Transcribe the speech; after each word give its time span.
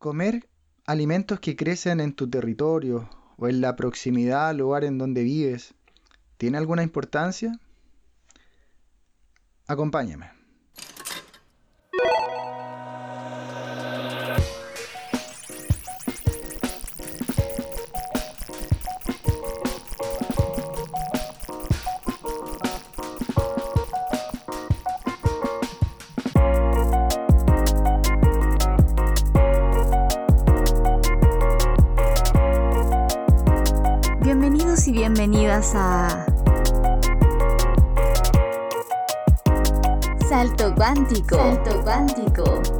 Comer 0.00 0.48
alimentos 0.86 1.40
que 1.40 1.56
crecen 1.56 2.00
en 2.00 2.14
tu 2.14 2.30
territorio 2.30 3.10
o 3.36 3.48
en 3.48 3.60
la 3.60 3.76
proximidad 3.76 4.48
al 4.48 4.56
lugar 4.56 4.82
en 4.82 4.96
donde 4.96 5.22
vives, 5.22 5.74
¿tiene 6.38 6.56
alguna 6.56 6.82
importancia? 6.82 7.60
Acompáñame. 9.66 10.39
A 35.50 36.26
Salto 40.28 40.72
Cuántico. 40.76 41.36
Salto 41.36 41.82
Cuántico. 41.82 42.79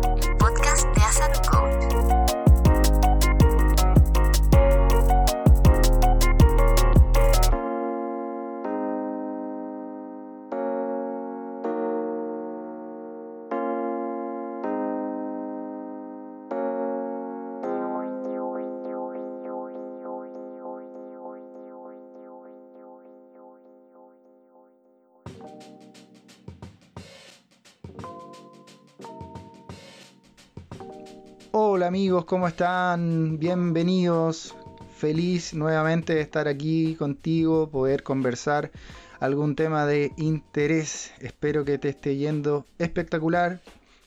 Amigos, 31.90 32.24
¿cómo 32.24 32.46
están? 32.46 33.40
Bienvenidos. 33.40 34.54
Feliz 34.96 35.54
nuevamente 35.54 36.14
de 36.14 36.20
estar 36.20 36.46
aquí 36.46 36.94
contigo, 36.94 37.68
poder 37.68 38.04
conversar 38.04 38.70
algún 39.18 39.56
tema 39.56 39.86
de 39.86 40.12
interés. 40.16 41.12
Espero 41.18 41.64
que 41.64 41.78
te 41.78 41.88
esté 41.88 42.16
yendo 42.16 42.64
espectacular, 42.78 43.60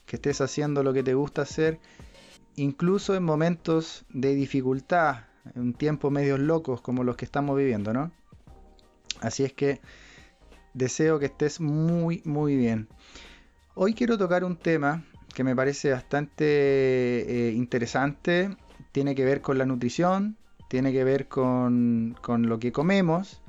que 0.06 0.16
estés 0.16 0.40
haciendo 0.40 0.82
lo 0.82 0.94
que 0.94 1.02
te 1.02 1.12
gusta 1.12 1.42
hacer, 1.42 1.78
incluso 2.56 3.14
en 3.16 3.22
momentos 3.22 4.06
de 4.08 4.34
dificultad, 4.34 5.24
en 5.54 5.74
tiempos 5.74 6.10
medios 6.10 6.40
locos 6.40 6.80
como 6.80 7.04
los 7.04 7.16
que 7.16 7.26
estamos 7.26 7.54
viviendo, 7.54 7.92
¿no? 7.92 8.12
Así 9.20 9.44
es 9.44 9.52
que 9.52 9.82
deseo 10.72 11.18
que 11.18 11.26
estés 11.26 11.60
muy, 11.60 12.22
muy 12.24 12.56
bien. 12.56 12.88
Hoy 13.74 13.92
quiero 13.92 14.16
tocar 14.16 14.42
un 14.42 14.56
tema 14.56 15.04
que 15.34 15.44
me 15.44 15.54
parece 15.54 15.90
bastante 15.90 16.44
eh, 16.46 17.52
interesante. 17.52 18.56
Tiene 18.92 19.14
que 19.14 19.24
ver 19.24 19.42
con 19.42 19.58
la 19.58 19.66
nutrición, 19.66 20.36
tiene 20.68 20.92
que 20.92 21.04
ver 21.04 21.28
con, 21.28 22.16
lo 22.26 22.58
que 22.58 22.72
comemos. 22.72 23.42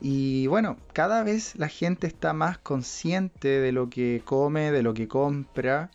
Y 0.00 0.46
bueno, 0.46 0.76
cada 0.92 1.22
vez 1.22 1.54
la 1.56 1.68
gente 1.68 2.06
está 2.06 2.32
más 2.32 2.58
consciente 2.58 3.60
de 3.60 3.72
lo 3.72 3.90
que 3.90 4.22
come, 4.24 4.72
de 4.72 4.82
lo 4.82 4.94
que 4.94 5.08
compra 5.08 5.90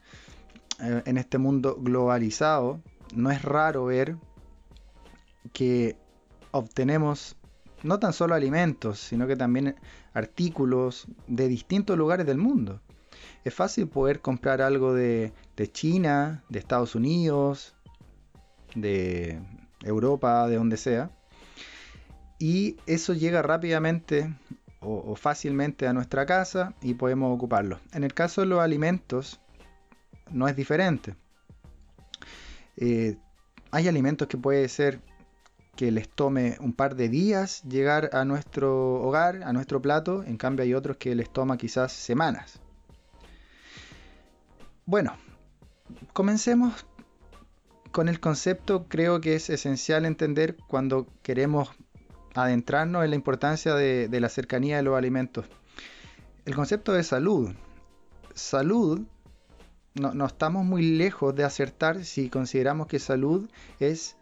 eh, 0.79 1.01
en 1.05 1.17
este 1.17 1.37
mundo 1.37 1.77
globalizado. 1.79 2.79
No 3.15 3.31
es 3.31 3.41
raro 3.41 3.85
ver 3.85 4.17
que 5.51 5.97
obtenemos 6.51 7.35
no 7.81 7.99
tan 7.99 8.13
solo 8.13 8.35
alimentos, 8.35 8.99
sino 8.99 9.27
que 9.27 9.35
también 9.35 9.75
artículos 10.13 11.07
de 11.27 11.47
distintos 11.47 11.97
lugares 11.97 12.25
del 12.25 12.37
mundo 12.37 12.81
es 13.43 13.53
fácil 13.53 13.87
poder 13.87 14.21
comprar 14.21 14.61
algo 14.61 14.93
de, 14.93 15.33
China, 15.71 16.43
de 16.49 16.59
Estados 16.59 16.95
Unidos, 16.95 17.75
de 18.75 19.39
Europa, 19.83 20.47
de 20.47 20.55
donde 20.55 20.77
sea. 20.77 21.11
Y 22.39 22.77
eso 22.85 23.13
llega 23.13 23.41
rápidamente 23.41 24.33
o, 24.79 25.15
fácilmente 25.15 25.87
a 25.87 25.93
nuestra 25.93 26.25
casa 26.25 26.73
y 26.81 26.93
podemos 26.93 27.33
ocuparlo. 27.33 27.79
En 27.93 28.03
el 28.03 28.13
caso 28.13 28.41
de 28.41 28.47
los 28.47 28.59
alimentos, 28.59 29.39
no 30.31 30.47
es 30.47 30.55
diferente. 30.55 31.15
Eh, 32.77 33.17
hay 33.71 33.87
alimentos 33.87 34.27
que 34.27 34.37
puede 34.37 34.67
ser 34.69 35.01
que 35.75 35.91
les 35.91 36.07
tome 36.07 36.57
un 36.59 36.73
par 36.73 36.95
de 36.95 37.09
días 37.09 37.63
llegar 37.63 38.09
a 38.13 38.25
nuestro 38.25 39.01
hogar, 39.01 39.43
a 39.43 39.53
nuestro 39.53 39.81
plato, 39.81 40.23
en 40.23 40.37
cambio 40.37 40.63
hay 40.63 40.73
otros 40.73 40.97
que 40.97 41.15
les 41.15 41.31
toma 41.31 41.57
quizás 41.57 41.91
semanas. 41.91 42.62
Bueno, 44.85 45.15
comencemos 46.11 46.85
con 47.93 48.09
el 48.09 48.19
concepto. 48.19 48.85
Creo 48.89 49.21
que 49.21 49.35
es 49.35 49.49
esencial 49.49 50.05
entender 50.05 50.57
cuando 50.67 51.07
queremos 51.21 51.71
adentrarnos 52.35 53.05
en 53.05 53.11
la 53.11 53.15
importancia 53.15 53.75
de, 53.75 54.09
la 54.19 54.27
cercanía 54.27 54.75
de 54.75 54.83
los 54.83 54.97
alimentos. 54.97 55.45
El 56.43 56.53
concepto 56.53 56.91
de 56.91 57.03
salud. 57.03 57.51
Salud, 58.33 59.01
no, 59.93 60.25
estamos 60.25 60.65
muy 60.65 60.81
lejos 60.81 61.33
de 61.33 61.45
acertar 61.45 62.03
si 62.03 62.29
consideramos 62.29 62.87
que 62.87 62.99
salud 62.99 63.49
es 63.79 64.17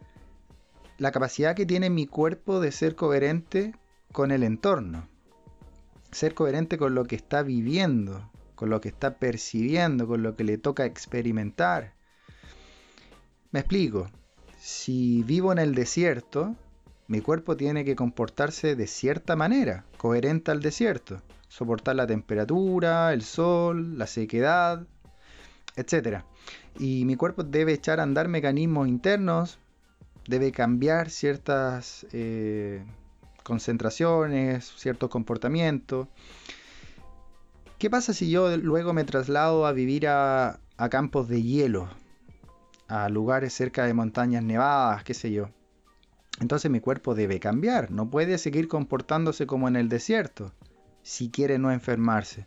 la 0.98 1.10
capacidad 1.10 1.56
que 1.56 1.66
tiene 1.66 1.90
mi 1.90 2.06
cuerpo 2.06 2.60
de 2.60 2.70
ser 2.70 2.94
coherente 2.94 3.74
con 4.12 4.30
el 4.30 4.44
entorno. 4.44 5.08
Ser 6.12 6.34
coherente 6.34 6.78
con 6.78 6.94
lo 6.94 7.04
que 7.04 7.16
está 7.16 7.42
viviendo, 7.42 8.30
con 8.62 8.70
lo 8.70 8.80
que 8.80 8.90
está 8.90 9.16
percibiendo, 9.16 10.06
con 10.06 10.22
lo 10.22 10.36
que 10.36 10.44
le 10.44 10.56
toca 10.56 10.84
experimentar. 10.84 11.94
Me 13.50 13.58
explico. 13.58 14.08
Si 14.60 15.24
vivo 15.24 15.50
en 15.50 15.58
el 15.58 15.74
desierto, 15.74 16.54
mi 17.08 17.20
cuerpo 17.20 17.56
tiene 17.56 17.84
que 17.84 17.96
comportarse 17.96 18.76
de 18.76 18.86
cierta 18.86 19.34
manera, 19.34 19.84
coherente 19.96 20.52
al 20.52 20.60
desierto, 20.60 21.20
soportar 21.48 21.96
la 21.96 22.06
temperatura, 22.06 23.12
el 23.12 23.22
sol, 23.22 23.98
la 23.98 24.06
sequedad, 24.06 24.86
etc. 25.74 26.22
Y 26.78 27.04
mi 27.04 27.16
cuerpo 27.16 27.42
debe 27.42 27.72
echar 27.72 27.98
a 27.98 28.04
andar 28.04 28.28
mecanismos 28.28 28.86
internos, 28.86 29.58
debe 30.28 30.52
cambiar 30.52 31.10
ciertas 31.10 32.06
eh, 32.12 32.84
concentraciones, 33.42 34.72
ciertos 34.76 35.10
comportamientos. 35.10 36.06
¿Qué 37.82 37.90
pasa 37.90 38.12
si 38.12 38.30
yo 38.30 38.56
luego 38.58 38.92
me 38.92 39.02
traslado 39.02 39.66
a 39.66 39.72
vivir 39.72 40.06
a, 40.06 40.60
campos 40.88 41.26
de 41.26 41.42
hielo? 41.42 41.88
A 42.86 43.08
lugares 43.08 43.54
cerca 43.54 43.84
de 43.84 43.92
montañas 43.92 44.44
nevadas, 44.44 45.02
qué 45.02 45.14
sé 45.14 45.32
yo. 45.32 45.48
Entonces 46.40 46.70
mi 46.70 46.78
cuerpo 46.78 47.16
debe 47.16 47.40
cambiar, 47.40 47.90
no 47.90 48.08
puede 48.08 48.38
seguir 48.38 48.68
comportándose 48.68 49.48
como 49.48 49.66
en 49.66 49.74
el 49.74 49.88
desierto, 49.88 50.52
si 51.02 51.28
quiere 51.28 51.58
no 51.58 51.72
enfermarse. 51.72 52.46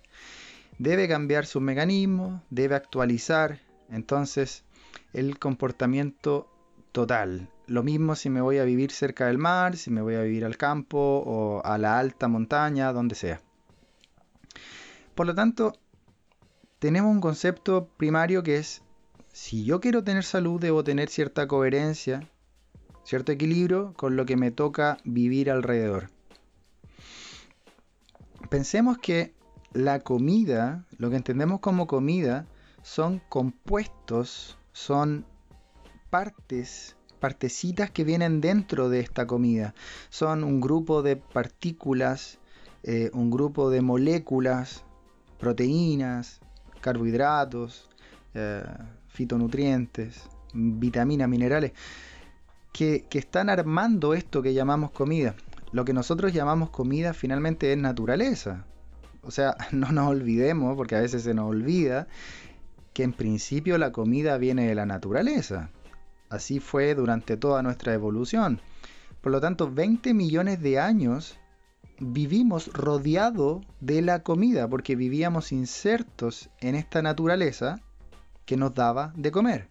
Debe 0.79 1.09
cambiar 1.09 1.45
sus 1.45 1.61
mecanismos, 1.61 2.41
debe 2.49 2.75
actualizar, 2.75 3.59
entonces 3.89 4.63
el 5.11 5.37
comportamiento 5.37 6.49
total. 6.93 7.49
Lo 7.67 7.83
mismo 7.83 8.15
si 8.15 8.29
me 8.29 8.39
voy 8.39 8.59
a 8.59 8.63
vivir 8.63 8.89
cerca 8.89 9.27
del 9.27 9.37
mar, 9.37 9.75
si 9.75 9.91
me 9.91 10.01
voy 10.01 10.15
a 10.15 10.21
vivir 10.21 10.45
al 10.45 10.55
campo 10.55 10.97
o 10.97 11.61
a 11.65 11.77
la 11.77 11.99
alta 11.99 12.29
montaña, 12.29 12.93
donde 12.93 13.15
sea. 13.15 13.41
Por 15.15 15.25
lo 15.27 15.33
tanto, 15.33 15.73
tenemos 16.79 17.09
un 17.09 17.21
concepto 17.21 17.87
primario 17.97 18.43
que 18.43 18.57
es, 18.57 18.83
si 19.31 19.63
yo 19.63 19.79
quiero 19.79 20.03
tener 20.03 20.25
salud, 20.25 20.59
debo 20.59 20.83
tener 20.83 21.09
cierta 21.09 21.47
coherencia, 21.47 22.29
cierto 23.05 23.31
equilibrio 23.31 23.93
con 23.95 24.17
lo 24.17 24.25
que 24.25 24.35
me 24.35 24.51
toca 24.51 24.97
vivir 25.05 25.49
alrededor. 25.49 26.09
Pensemos 28.49 28.97
que 28.97 29.33
la 29.71 30.01
comida, 30.01 30.85
lo 30.97 31.09
que 31.09 31.15
entendemos 31.15 31.61
como 31.61 31.87
comida, 31.87 32.45
son 32.81 33.21
compuestos, 33.29 34.57
son 34.73 35.25
partes, 36.09 36.97
partecitas 37.19 37.89
que 37.89 38.03
vienen 38.03 38.41
dentro 38.41 38.89
de 38.89 38.99
esta 38.99 39.25
comida. 39.25 39.73
Son 40.09 40.43
un 40.43 40.59
grupo 40.59 41.01
de 41.01 41.15
partículas, 41.15 42.37
eh, 42.83 43.09
un 43.13 43.31
grupo 43.31 43.69
de 43.69 43.81
moléculas, 43.81 44.83
proteínas, 45.39 46.39
carbohidratos, 46.81 47.89
eh, 48.33 48.63
fitonutrientes, 49.07 50.23
vitaminas, 50.53 51.27
minerales, 51.29 51.73
que, 52.71 53.05
están 53.11 53.49
armando 53.49 54.13
esto 54.13 54.41
que 54.41 54.53
llamamos 54.53 54.91
comida. 54.91 55.35
Lo 55.71 55.85
que 55.85 55.93
nosotros 55.93 56.33
llamamos 56.33 56.69
comida 56.69 57.13
finalmente 57.13 57.71
es 57.71 57.77
naturaleza. 57.77 58.65
O 59.23 59.31
sea, 59.31 59.55
no 59.71 59.91
nos 59.91 60.09
olvidemos, 60.09 60.75
porque 60.75 60.95
a 60.95 61.01
veces 61.01 61.23
se 61.23 61.33
nos 61.33 61.49
olvida, 61.49 62.07
que 62.93 63.03
en 63.03 63.13
principio 63.13 63.77
la 63.77 63.91
comida 63.91 64.37
viene 64.37 64.67
de 64.67 64.75
la 64.75 64.85
naturaleza. 64.85 65.69
Así 66.29 66.59
fue 66.59 66.95
durante 66.95 67.37
toda 67.37 67.61
nuestra 67.61 67.93
evolución. 67.93 68.59
Por 69.21 69.31
lo 69.31 69.41
tanto, 69.41 69.71
20 69.71 70.13
millones 70.13 70.61
de 70.61 70.79
años 70.79 71.37
vivimos 71.99 72.67
rodeado 72.73 73.61
de 73.79 74.01
la 74.01 74.23
comida 74.23 74.67
porque 74.67 74.95
vivíamos 74.95 75.51
insertos 75.51 76.49
en 76.59 76.75
esta 76.75 77.01
naturaleza 77.01 77.79
que 78.45 78.57
nos 78.57 78.73
daba 78.73 79.13
de 79.15 79.31
comer. 79.31 79.69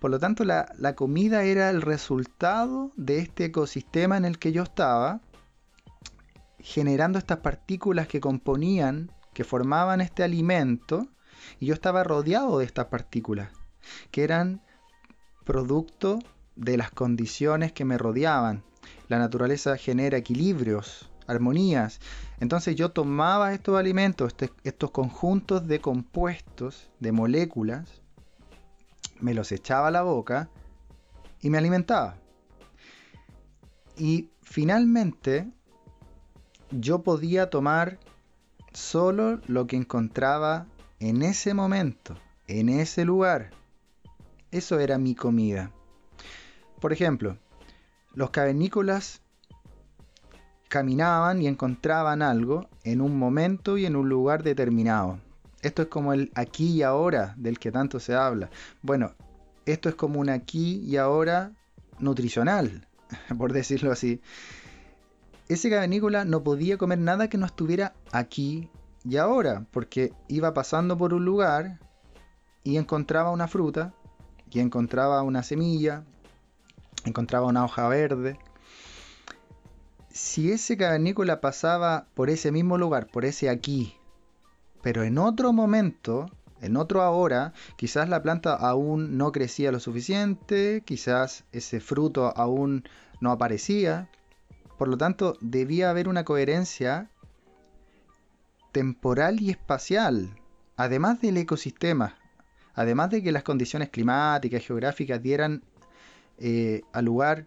Por 0.00 0.10
lo 0.10 0.18
tanto, 0.18 0.44
la, 0.44 0.72
la, 0.78 0.94
comida 0.94 1.42
era 1.42 1.70
el 1.70 1.82
resultado 1.82 2.92
de 2.96 3.18
este 3.18 3.46
ecosistema 3.46 4.16
en 4.16 4.24
el 4.24 4.38
que 4.38 4.52
yo 4.52 4.62
estaba, 4.62 5.20
generando 6.60 7.18
estas 7.18 7.38
partículas 7.38 8.06
que 8.06 8.20
componían, 8.20 9.10
que 9.34 9.42
formaban 9.42 10.00
este 10.00 10.22
alimento, 10.22 11.08
y 11.58 11.66
yo 11.66 11.74
estaba 11.74 12.04
rodeado 12.04 12.58
de 12.58 12.64
estas 12.64 12.86
partículas, 12.86 13.50
que 14.10 14.22
eran 14.22 14.62
producto 15.44 16.18
de 16.56 16.76
las 16.76 16.90
condiciones 16.90 17.72
que 17.72 17.84
me 17.84 17.98
rodeaban. 17.98 18.62
La 19.08 19.18
naturaleza 19.18 19.76
genera 19.76 20.18
equilibrios, 20.18 21.10
armonías. 21.26 22.00
Entonces 22.40 22.76
yo 22.76 22.90
tomaba 22.90 23.52
estos 23.52 23.78
alimentos, 23.78 24.28
este, 24.28 24.52
estos 24.64 24.90
conjuntos 24.90 25.66
de 25.66 25.80
compuestos, 25.80 26.90
de 27.00 27.12
moléculas, 27.12 28.02
me 29.20 29.34
los 29.34 29.50
echaba 29.52 29.88
a 29.88 29.90
la 29.90 30.02
boca 30.02 30.48
y 31.40 31.50
me 31.50 31.58
alimentaba. 31.58 32.16
Y 33.96 34.30
finalmente 34.42 35.50
yo 36.70 37.02
podía 37.02 37.50
tomar 37.50 37.98
solo 38.72 39.40
lo 39.46 39.66
que 39.66 39.76
encontraba 39.76 40.66
en 41.00 41.22
ese 41.22 41.54
momento, 41.54 42.14
en 42.46 42.68
ese 42.68 43.04
lugar. 43.04 43.50
Eso 44.50 44.78
era 44.78 44.98
mi 44.98 45.14
comida. 45.14 45.72
Por 46.80 46.92
ejemplo, 46.92 47.38
los 48.14 48.30
cavernícolas 48.30 49.22
caminaban 50.68 51.40
y 51.40 51.46
encontraban 51.46 52.22
algo 52.22 52.68
en 52.84 53.00
un 53.00 53.18
momento 53.18 53.78
y 53.78 53.86
en 53.86 53.96
un 53.96 54.08
lugar 54.08 54.42
determinado. 54.42 55.18
Esto 55.62 55.82
es 55.82 55.88
como 55.88 56.12
el 56.12 56.30
aquí 56.34 56.68
y 56.70 56.82
ahora 56.82 57.34
del 57.36 57.58
que 57.58 57.72
tanto 57.72 58.00
se 58.00 58.14
habla. 58.14 58.50
Bueno, 58.82 59.14
esto 59.66 59.88
es 59.88 59.94
como 59.94 60.20
un 60.20 60.30
aquí 60.30 60.82
y 60.86 60.96
ahora 60.96 61.52
nutricional, 61.98 62.86
por 63.38 63.52
decirlo 63.52 63.92
así. 63.92 64.20
Ese 65.48 65.70
cavernícola 65.70 66.24
no 66.24 66.42
podía 66.42 66.76
comer 66.76 66.98
nada 66.98 67.28
que 67.28 67.38
no 67.38 67.46
estuviera 67.46 67.94
aquí 68.12 68.70
y 69.04 69.16
ahora, 69.16 69.64
porque 69.70 70.12
iba 70.28 70.52
pasando 70.52 70.98
por 70.98 71.14
un 71.14 71.24
lugar 71.24 71.78
y 72.62 72.76
encontraba 72.76 73.30
una 73.30 73.48
fruta, 73.48 73.94
y 74.50 74.60
encontraba 74.60 75.22
una 75.22 75.42
semilla, 75.42 76.04
encontraba 77.04 77.46
una 77.46 77.64
hoja 77.64 77.88
verde. 77.88 78.38
Si 80.10 80.50
ese 80.50 80.76
cavernícola 80.76 81.40
pasaba 81.40 82.06
por 82.14 82.30
ese 82.30 82.50
mismo 82.50 82.78
lugar, 82.78 83.06
por 83.06 83.24
ese 83.24 83.48
aquí, 83.48 83.94
pero 84.82 85.02
en 85.02 85.18
otro 85.18 85.52
momento, 85.52 86.26
en 86.60 86.76
otro 86.76 87.02
ahora, 87.02 87.52
quizás 87.76 88.08
la 88.08 88.22
planta 88.22 88.54
aún 88.54 89.16
no 89.16 89.32
crecía 89.32 89.72
lo 89.72 89.80
suficiente, 89.80 90.82
quizás 90.84 91.44
ese 91.52 91.80
fruto 91.80 92.36
aún 92.36 92.84
no 93.20 93.30
aparecía. 93.30 94.08
Por 94.76 94.88
lo 94.88 94.96
tanto, 94.96 95.36
debía 95.40 95.90
haber 95.90 96.08
una 96.08 96.24
coherencia 96.24 97.10
temporal 98.72 99.40
y 99.40 99.50
espacial, 99.50 100.36
además 100.76 101.20
del 101.20 101.36
ecosistema, 101.36 102.16
además 102.74 103.10
de 103.10 103.22
que 103.22 103.32
las 103.32 103.42
condiciones 103.42 103.88
climáticas, 103.88 104.64
geográficas 104.64 105.22
dieran 105.22 105.64
eh, 106.38 106.82
al 106.92 107.04
lugar 107.04 107.46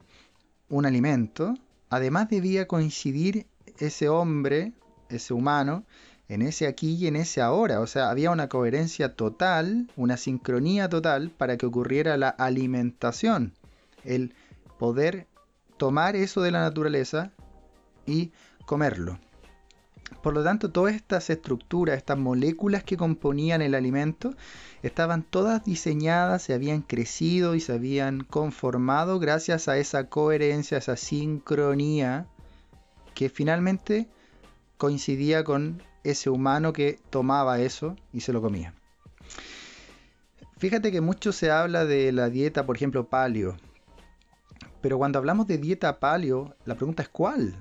un 0.69 0.85
alimento, 0.85 1.53
además 1.89 2.29
debía 2.29 2.67
coincidir 2.67 3.47
ese 3.77 4.09
hombre, 4.09 4.73
ese 5.09 5.33
humano, 5.33 5.83
en 6.29 6.41
ese 6.41 6.67
aquí 6.67 6.95
y 6.95 7.07
en 7.07 7.17
ese 7.17 7.41
ahora. 7.41 7.81
O 7.81 7.87
sea, 7.87 8.09
había 8.09 8.31
una 8.31 8.47
coherencia 8.47 9.15
total, 9.15 9.89
una 9.97 10.15
sincronía 10.15 10.87
total 10.87 11.29
para 11.29 11.57
que 11.57 11.65
ocurriera 11.65 12.15
la 12.15 12.29
alimentación. 12.29 13.53
El 14.05 14.33
poder 14.79 15.27
tomar 15.77 16.15
eso 16.15 16.41
de 16.41 16.51
la 16.51 16.61
naturaleza 16.61 17.31
y 18.05 18.31
comerlo. 18.65 19.19
Por 20.21 20.33
lo 20.33 20.43
tanto, 20.43 20.71
todas 20.71 20.93
estas 20.93 21.29
estructuras, 21.29 21.97
estas 21.97 22.17
moléculas 22.17 22.83
que 22.83 22.97
componían 22.97 23.61
el 23.61 23.73
alimento, 23.73 24.35
estaban 24.83 25.23
todas 25.23 25.65
diseñadas, 25.65 26.43
se 26.43 26.53
habían 26.53 26.81
crecido 26.81 27.55
y 27.55 27.59
se 27.59 27.73
habían 27.73 28.21
conformado 28.23 29.19
gracias 29.19 29.67
a 29.67 29.77
esa 29.77 30.09
coherencia, 30.09 30.77
esa 30.77 30.97
sincronía 30.97 32.27
que 33.15 33.29
finalmente 33.29 34.07
coincidía 34.77 35.43
con 35.43 35.81
ese 36.03 36.29
humano 36.29 36.73
que 36.73 36.99
tomaba 37.09 37.59
eso 37.59 37.95
y 38.13 38.21
se 38.21 38.33
lo 38.33 38.41
comía. 38.41 38.73
Fíjate 40.57 40.91
que 40.91 41.01
mucho 41.01 41.31
se 41.31 41.49
habla 41.49 41.85
de 41.85 42.11
la 42.11 42.29
dieta, 42.29 42.65
por 42.65 42.75
ejemplo, 42.75 43.07
paleo. 43.07 43.57
Pero 44.81 44.97
cuando 44.97 45.19
hablamos 45.19 45.47
de 45.47 45.57
dieta 45.57 45.99
paleo, 45.99 46.55
la 46.65 46.75
pregunta 46.75 47.03
es 47.03 47.09
¿cuál? 47.09 47.55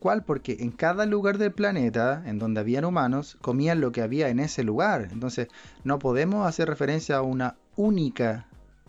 ¿Cuál? 0.00 0.24
Porque 0.24 0.56
en 0.60 0.72
cada 0.72 1.06
lugar 1.06 1.38
del 1.38 1.52
planeta, 1.52 2.22
en 2.26 2.38
donde 2.38 2.60
habían 2.60 2.84
humanos, 2.84 3.36
comían 3.40 3.80
lo 3.80 3.92
que 3.92 4.02
había 4.02 4.28
en 4.30 4.40
ese 4.40 4.64
lugar. 4.64 5.08
Entonces, 5.12 5.48
no 5.84 5.98
podemos 5.98 6.46
hacer 6.48 6.68
referencia 6.68 7.18
a 7.18 7.22
una 7.22 7.56
única 7.76 8.48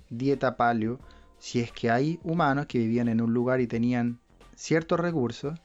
dieta 0.09 0.57
paleo 0.57 0.99
si 1.37 1.59
es 1.59 1.71
que 1.71 1.91
hay 1.91 2.19
humanos 2.23 2.65
que 2.67 2.79
vivían 2.79 3.09
en 3.09 3.21
un 3.21 3.33
lugar 3.33 3.61
y 3.61 3.67
tenían 3.67 4.19
ciertos 4.55 4.99
recursos 4.99 5.59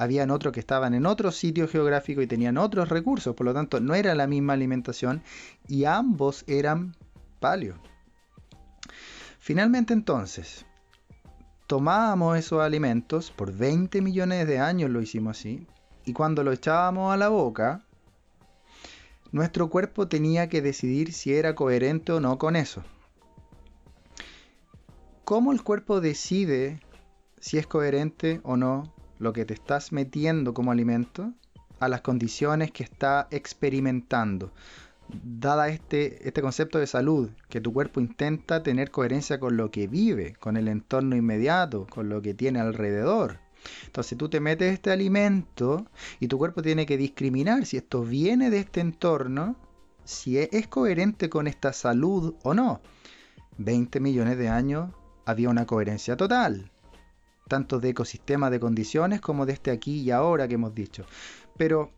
habían 0.00 0.30
otros 0.30 0.54
que 0.54 0.60
estaban 0.60 0.94
en 0.94 1.04
otro 1.04 1.30
sitio 1.30 1.68
geográfico 1.68 2.22
y 2.22 2.26
tenían 2.26 2.56
otros 2.56 2.88
recursos, 2.88 3.34
por 3.34 3.44
lo 3.44 3.52
tanto 3.52 3.80
no 3.80 3.94
era 3.94 4.14
la 4.14 4.26
misma 4.26 4.54
alimentación 4.54 5.22
y 5.68 5.84
ambos 5.84 6.42
eran 6.46 6.96
paleo. 7.38 7.74
Finalmente 9.38 9.92
entonces, 9.92 10.64
tomábamos 11.70 12.36
esos 12.36 12.60
alimentos, 12.60 13.30
por 13.30 13.52
20 13.52 14.02
millones 14.02 14.44
de 14.48 14.58
años 14.58 14.90
lo 14.90 15.00
hicimos 15.00 15.38
así, 15.38 15.68
y 16.04 16.12
cuando 16.12 16.42
lo 16.42 16.50
echábamos 16.50 17.14
a 17.14 17.16
la 17.16 17.28
boca, 17.28 17.86
nuestro 19.30 19.70
cuerpo 19.70 20.08
tenía 20.08 20.48
que 20.48 20.62
decidir 20.62 21.12
si 21.12 21.32
era 21.32 21.54
coherente 21.54 22.10
o 22.10 22.18
no 22.18 22.38
con 22.38 22.56
eso. 22.56 22.82
¿Cómo 25.24 25.52
el 25.52 25.62
cuerpo 25.62 26.00
decide 26.00 26.80
si 27.38 27.56
es 27.56 27.68
coherente 27.68 28.40
o 28.42 28.56
no 28.56 28.92
lo 29.20 29.32
que 29.32 29.44
te 29.44 29.54
estás 29.54 29.92
metiendo 29.92 30.52
como 30.52 30.72
alimento 30.72 31.32
a 31.78 31.86
las 31.86 32.00
condiciones 32.00 32.72
que 32.72 32.82
está 32.82 33.28
experimentando. 33.30 34.52
Dada 35.22 35.68
este, 35.68 36.26
este 36.26 36.42
concepto 36.42 36.78
de 36.78 36.86
salud, 36.86 37.30
que 37.48 37.60
tu 37.60 37.72
cuerpo 37.72 38.00
intenta 38.00 38.62
tener 38.62 38.90
coherencia 38.90 39.40
con 39.40 39.56
lo 39.56 39.70
que 39.70 39.86
vive, 39.86 40.34
con 40.34 40.56
el 40.56 40.68
entorno 40.68 41.16
inmediato, 41.16 41.86
con 41.88 42.08
lo 42.08 42.22
que 42.22 42.34
tiene 42.34 42.60
alrededor. 42.60 43.38
Entonces 43.86 44.16
tú 44.16 44.28
te 44.28 44.40
metes 44.40 44.72
este 44.72 44.90
alimento 44.90 45.86
y 46.18 46.28
tu 46.28 46.38
cuerpo 46.38 46.62
tiene 46.62 46.86
que 46.86 46.96
discriminar 46.96 47.66
si 47.66 47.76
esto 47.76 48.02
viene 48.02 48.50
de 48.50 48.58
este 48.58 48.80
entorno, 48.80 49.56
si 50.04 50.38
e, 50.38 50.48
es 50.52 50.66
coherente 50.66 51.28
con 51.28 51.46
esta 51.46 51.72
salud 51.72 52.34
o 52.42 52.54
no. 52.54 52.80
20 53.58 54.00
millones 54.00 54.38
de 54.38 54.48
años 54.48 54.90
había 55.26 55.50
una 55.50 55.66
coherencia 55.66 56.16
total 56.16 56.70
tanto 57.50 57.80
de 57.80 57.88
ecosistema 57.88 58.48
de 58.48 58.60
condiciones 58.60 59.20
como 59.20 59.44
de 59.44 59.54
este 59.54 59.72
aquí 59.72 60.02
y 60.02 60.12
ahora 60.12 60.46
que 60.46 60.54
hemos 60.54 60.72
dicho. 60.72 61.04
Pero 61.58 61.90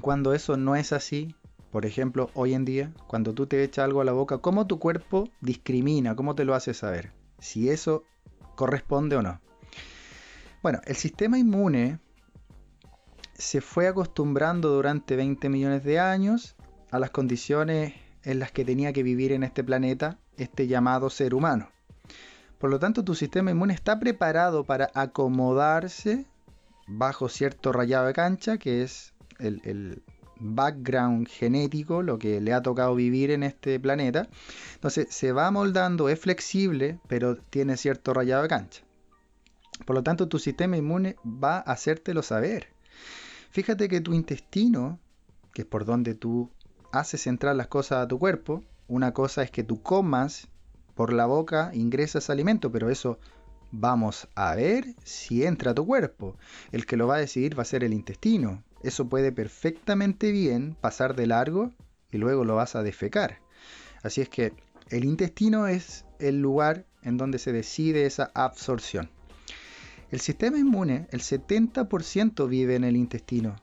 cuando 0.00 0.34
eso 0.34 0.56
no 0.56 0.74
es 0.74 0.92
así, 0.92 1.35
por 1.70 1.86
ejemplo, 1.86 2.30
hoy 2.34 2.54
en 2.54 2.64
día, 2.64 2.92
cuando 3.06 3.34
tú 3.34 3.46
te 3.46 3.62
echas 3.62 3.84
algo 3.84 4.00
a 4.00 4.04
la 4.04 4.12
boca, 4.12 4.38
¿cómo 4.38 4.66
tu 4.66 4.78
cuerpo 4.78 5.28
discrimina? 5.40 6.16
¿Cómo 6.16 6.34
te 6.34 6.44
lo 6.44 6.54
hace 6.54 6.74
saber? 6.74 7.12
Si 7.38 7.68
eso 7.68 8.04
corresponde 8.54 9.16
o 9.16 9.22
no. 9.22 9.40
Bueno, 10.62 10.80
el 10.84 10.96
sistema 10.96 11.38
inmune 11.38 12.00
se 13.34 13.60
fue 13.60 13.86
acostumbrando 13.86 14.70
durante 14.70 15.16
20 15.16 15.48
millones 15.48 15.84
de 15.84 16.00
años 16.00 16.56
a 16.90 16.98
las 16.98 17.10
condiciones 17.10 17.94
en 18.22 18.38
las 18.38 18.50
que 18.50 18.64
tenía 18.64 18.92
que 18.92 19.02
vivir 19.02 19.32
en 19.32 19.42
este 19.42 19.62
planeta 19.62 20.18
este 20.36 20.66
llamado 20.66 21.10
ser 21.10 21.34
humano. 21.34 21.68
Por 22.58 22.70
lo 22.70 22.78
tanto, 22.78 23.04
tu 23.04 23.14
sistema 23.14 23.50
inmune 23.50 23.74
está 23.74 24.00
preparado 24.00 24.64
para 24.64 24.90
acomodarse 24.94 26.26
bajo 26.86 27.28
cierto 27.28 27.72
rayado 27.72 28.06
de 28.06 28.14
cancha, 28.14 28.58
que 28.58 28.82
es 28.82 29.12
el, 29.38 30.02
background 30.38 31.28
genético, 31.28 32.02
lo 32.02 32.18
que 32.18 32.40
le 32.40 32.52
ha 32.52 32.62
tocado 32.62 32.94
vivir 32.94 33.30
en 33.30 33.42
este 33.42 33.80
planeta. 33.80 34.28
Entonces 34.74 35.08
se 35.10 35.32
va 35.32 35.50
moldando, 35.50 36.08
es 36.08 36.20
flexible, 36.20 36.98
pero 37.08 37.36
tiene 37.36 37.76
cierto 37.76 38.14
rayado 38.14 38.42
de 38.42 38.48
cancha. 38.48 38.82
Por 39.84 39.94
lo 39.94 40.02
tanto, 40.02 40.28
tu 40.28 40.38
sistema 40.38 40.76
inmune 40.76 41.16
va 41.24 41.58
a 41.58 41.72
hacértelo 41.72 42.22
saber. 42.22 42.68
Fíjate 43.50 43.88
que 43.88 44.00
tu 44.00 44.14
intestino, 44.14 44.98
que 45.52 45.62
es 45.62 45.68
por 45.68 45.84
donde 45.84 46.14
tú 46.14 46.50
haces 46.92 47.26
entrar 47.26 47.56
las 47.56 47.68
cosas 47.68 48.04
a 48.04 48.08
tu 48.08 48.18
cuerpo, 48.18 48.62
una 48.88 49.12
cosa 49.12 49.42
es 49.42 49.50
que 49.50 49.64
tú 49.64 49.82
comas 49.82 50.48
por 50.94 51.12
la 51.12 51.26
boca 51.26 51.70
ingresa 51.74 52.18
ese 52.18 52.32
alimento, 52.32 52.72
pero 52.72 52.88
eso 52.88 53.18
vamos 53.70 54.28
a 54.34 54.54
ver 54.54 54.86
si 55.04 55.44
entra 55.44 55.72
a 55.72 55.74
tu 55.74 55.86
cuerpo. 55.86 56.36
El 56.72 56.86
que 56.86 56.96
lo 56.96 57.06
va 57.06 57.16
a 57.16 57.20
decidir 57.20 57.58
va 57.58 57.62
a 57.62 57.66
ser 57.66 57.84
el 57.84 57.92
intestino. 57.92 58.62
Eso 58.86 59.08
puede 59.08 59.32
perfectamente 59.32 60.30
bien 60.30 60.76
pasar 60.80 61.16
de 61.16 61.26
largo 61.26 61.72
y 62.12 62.18
luego 62.18 62.44
lo 62.44 62.54
vas 62.54 62.76
a 62.76 62.84
defecar. 62.84 63.40
Así 64.04 64.20
es 64.20 64.28
que 64.28 64.52
el 64.90 65.04
intestino 65.04 65.66
es 65.66 66.04
el 66.20 66.40
lugar 66.40 66.86
en 67.02 67.16
donde 67.16 67.40
se 67.40 67.52
decide 67.52 68.06
esa 68.06 68.30
absorción. 68.32 69.10
El 70.12 70.20
sistema 70.20 70.58
inmune, 70.58 71.08
el 71.10 71.20
70% 71.20 72.48
vive 72.48 72.76
en 72.76 72.84
el 72.84 72.94
intestino. 72.94 73.56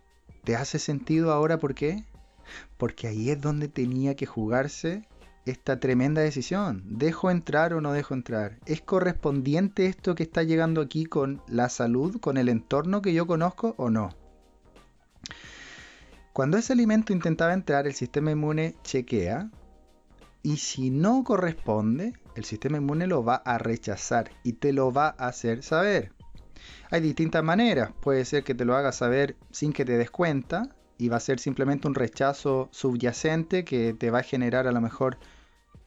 ¿Te 0.43 0.57
hace 0.57 0.77
sentido 0.77 1.31
ahora 1.31 1.57
por 1.57 1.73
qué? 1.73 2.03
Porque 2.75 3.07
ahí 3.07 3.29
es 3.29 3.39
donde 3.39 3.69
tenía 3.69 4.15
que 4.15 4.25
jugarse 4.25 5.07
esta 5.45 5.79
tremenda 5.79 6.21
decisión. 6.21 6.83
¿Dejo 6.85 7.31
entrar 7.31 7.73
o 7.73 7.79
no 7.79 7.93
dejo 7.93 8.13
entrar? 8.13 8.59
¿Es 8.65 8.81
correspondiente 8.81 9.85
esto 9.85 10.15
que 10.15 10.23
está 10.23 10.43
llegando 10.43 10.81
aquí 10.81 11.05
con 11.05 11.41
la 11.47 11.69
salud, 11.69 12.19
con 12.19 12.35
el 12.35 12.49
entorno 12.49 13.01
que 13.01 13.13
yo 13.13 13.25
conozco 13.25 13.73
o 13.77 13.89
no? 13.89 14.21
Cuando 16.33 16.57
ese 16.57 16.73
alimento 16.73 17.13
intentaba 17.13 17.53
entrar, 17.53 17.85
el 17.85 17.93
sistema 17.93 18.31
inmune 18.31 18.75
chequea 18.83 19.51
y 20.41 20.57
si 20.57 20.89
no 20.89 21.23
corresponde, 21.23 22.13
el 22.35 22.43
sistema 22.43 22.77
inmune 22.77 23.07
lo 23.07 23.23
va 23.23 23.35
a 23.35 23.57
rechazar 23.57 24.31
y 24.43 24.53
te 24.53 24.73
lo 24.73 24.91
va 24.91 25.15
a 25.17 25.27
hacer 25.27 25.63
saber. 25.63 26.11
Hay 26.89 27.01
distintas 27.01 27.43
maneras. 27.43 27.91
Puede 28.01 28.25
ser 28.25 28.43
que 28.43 28.55
te 28.55 28.65
lo 28.65 28.75
haga 28.75 28.91
saber 28.91 29.35
sin 29.51 29.73
que 29.73 29.85
te 29.85 29.97
des 29.97 30.11
cuenta 30.11 30.75
y 30.97 31.09
va 31.09 31.17
a 31.17 31.21
ser 31.21 31.39
simplemente 31.39 31.87
un 31.87 31.95
rechazo 31.95 32.69
subyacente 32.71 33.63
que 33.63 33.93
te 33.93 34.11
va 34.11 34.19
a 34.19 34.23
generar 34.23 34.67
a 34.67 34.71
lo 34.71 34.81
mejor 34.81 35.17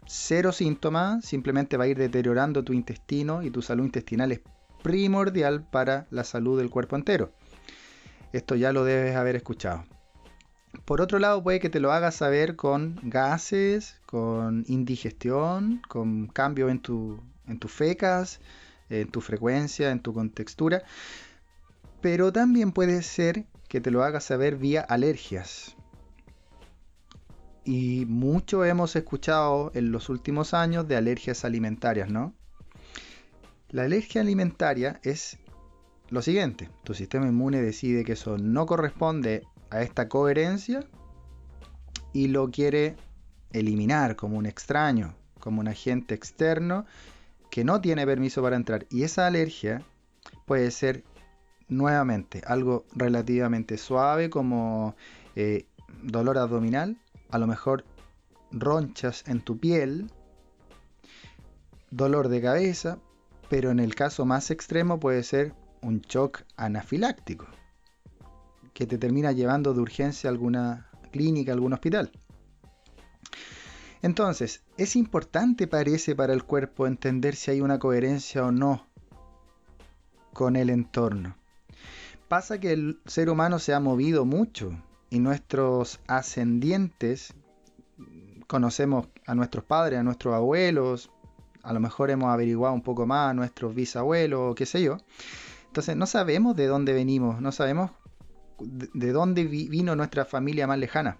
cero 0.06 0.52
síntomas, 0.52 1.24
simplemente 1.24 1.76
va 1.76 1.84
a 1.84 1.88
ir 1.88 1.98
deteriorando 1.98 2.64
tu 2.64 2.72
intestino 2.72 3.42
y 3.42 3.50
tu 3.50 3.62
salud 3.62 3.84
intestinal 3.84 4.32
es 4.32 4.40
primordial 4.82 5.66
para 5.68 6.06
la 6.10 6.24
salud 6.24 6.58
del 6.58 6.70
cuerpo 6.70 6.96
entero. 6.96 7.32
Esto 8.32 8.54
ya 8.54 8.72
lo 8.72 8.84
debes 8.84 9.16
haber 9.16 9.36
escuchado. 9.36 9.84
Por 10.84 11.00
otro 11.00 11.18
lado, 11.18 11.42
puede 11.42 11.60
que 11.60 11.70
te 11.70 11.80
lo 11.80 11.92
hagas 11.92 12.16
saber 12.16 12.56
con 12.56 13.00
gases, 13.02 14.00
con 14.06 14.64
indigestión, 14.68 15.80
con 15.88 16.26
cambio 16.26 16.68
en, 16.68 16.80
tu, 16.80 17.20
en 17.46 17.58
tus 17.58 17.72
fecas, 17.72 18.40
en 18.90 19.08
tu 19.08 19.20
frecuencia, 19.20 19.90
en 19.90 20.00
tu 20.00 20.12
contextura. 20.12 20.82
Pero 22.00 22.32
también 22.32 22.72
puede 22.72 23.02
ser 23.02 23.46
que 23.68 23.80
te 23.80 23.90
lo 23.90 24.04
hagas 24.04 24.24
saber 24.24 24.56
vía 24.56 24.80
alergias. 24.82 25.76
Y 27.64 28.04
mucho 28.06 28.64
hemos 28.64 28.94
escuchado 28.94 29.72
en 29.74 29.90
los 29.90 30.08
últimos 30.08 30.54
años 30.54 30.86
de 30.86 30.96
alergias 30.96 31.44
alimentarias, 31.44 32.10
¿no? 32.10 32.32
La 33.70 33.82
alergia 33.82 34.20
alimentaria 34.20 35.00
es 35.02 35.38
lo 36.08 36.22
siguiente, 36.22 36.70
tu 36.84 36.94
sistema 36.94 37.26
inmune 37.26 37.60
decide 37.60 38.04
que 38.04 38.12
eso 38.12 38.38
no 38.38 38.66
corresponde 38.66 39.42
a 39.70 39.82
esta 39.82 40.08
coherencia 40.08 40.84
y 42.12 42.28
lo 42.28 42.50
quiere 42.50 42.96
eliminar 43.52 44.14
como 44.14 44.38
un 44.38 44.46
extraño, 44.46 45.14
como 45.40 45.60
un 45.60 45.68
agente 45.68 46.14
externo 46.14 46.86
que 47.50 47.64
no 47.64 47.80
tiene 47.80 48.06
permiso 48.06 48.40
para 48.42 48.56
entrar. 48.56 48.86
Y 48.90 49.02
esa 49.02 49.26
alergia 49.26 49.82
puede 50.44 50.70
ser 50.70 51.04
nuevamente 51.68 52.42
algo 52.46 52.84
relativamente 52.94 53.76
suave 53.76 54.30
como 54.30 54.94
eh, 55.34 55.66
dolor 56.02 56.38
abdominal, 56.38 56.96
a 57.30 57.38
lo 57.38 57.46
mejor 57.46 57.84
ronchas 58.52 59.24
en 59.26 59.40
tu 59.40 59.58
piel, 59.58 60.10
dolor 61.90 62.28
de 62.28 62.40
cabeza, 62.40 62.98
pero 63.48 63.70
en 63.70 63.80
el 63.80 63.94
caso 63.94 64.24
más 64.24 64.50
extremo 64.50 65.00
puede 65.00 65.22
ser 65.22 65.52
un 65.82 66.00
shock 66.00 66.42
anafiláctico 66.56 67.46
que 68.72 68.86
te 68.86 68.98
termina 68.98 69.32
llevando 69.32 69.72
de 69.72 69.80
urgencia 69.80 70.28
a 70.28 70.32
alguna 70.32 70.90
clínica, 71.10 71.52
a 71.52 71.54
algún 71.54 71.72
hospital. 71.72 72.12
Entonces, 74.02 74.62
es 74.76 74.96
importante 74.96 75.66
parece 75.66 76.14
para 76.14 76.32
el 76.32 76.44
cuerpo 76.44 76.86
entender 76.86 77.34
si 77.34 77.50
hay 77.50 77.60
una 77.60 77.78
coherencia 77.78 78.44
o 78.44 78.52
no 78.52 78.86
con 80.32 80.56
el 80.56 80.68
entorno. 80.68 81.36
Pasa 82.28 82.60
que 82.60 82.72
el 82.72 83.00
ser 83.06 83.30
humano 83.30 83.58
se 83.58 83.72
ha 83.72 83.80
movido 83.80 84.24
mucho 84.24 84.72
y 85.10 85.18
nuestros 85.18 86.00
ascendientes, 86.06 87.32
conocemos 88.46 89.08
a 89.26 89.34
nuestros 89.34 89.64
padres, 89.64 89.98
a 89.98 90.02
nuestros 90.02 90.34
abuelos, 90.34 91.10
a 91.62 91.72
lo 91.72 91.80
mejor 91.80 92.10
hemos 92.10 92.28
averiguado 92.32 92.74
un 92.74 92.82
poco 92.82 93.06
más 93.06 93.30
a 93.30 93.34
nuestros 93.34 93.74
bisabuelos, 93.74 94.54
qué 94.54 94.66
sé 94.66 94.82
yo. 94.82 94.98
Entonces 95.76 95.94
no 95.94 96.06
sabemos 96.06 96.56
de 96.56 96.68
dónde 96.68 96.94
venimos, 96.94 97.42
no 97.42 97.52
sabemos 97.52 97.90
de 98.58 99.12
dónde 99.12 99.44
vino 99.44 99.94
nuestra 99.94 100.24
familia 100.24 100.66
más 100.66 100.78
lejana. 100.78 101.18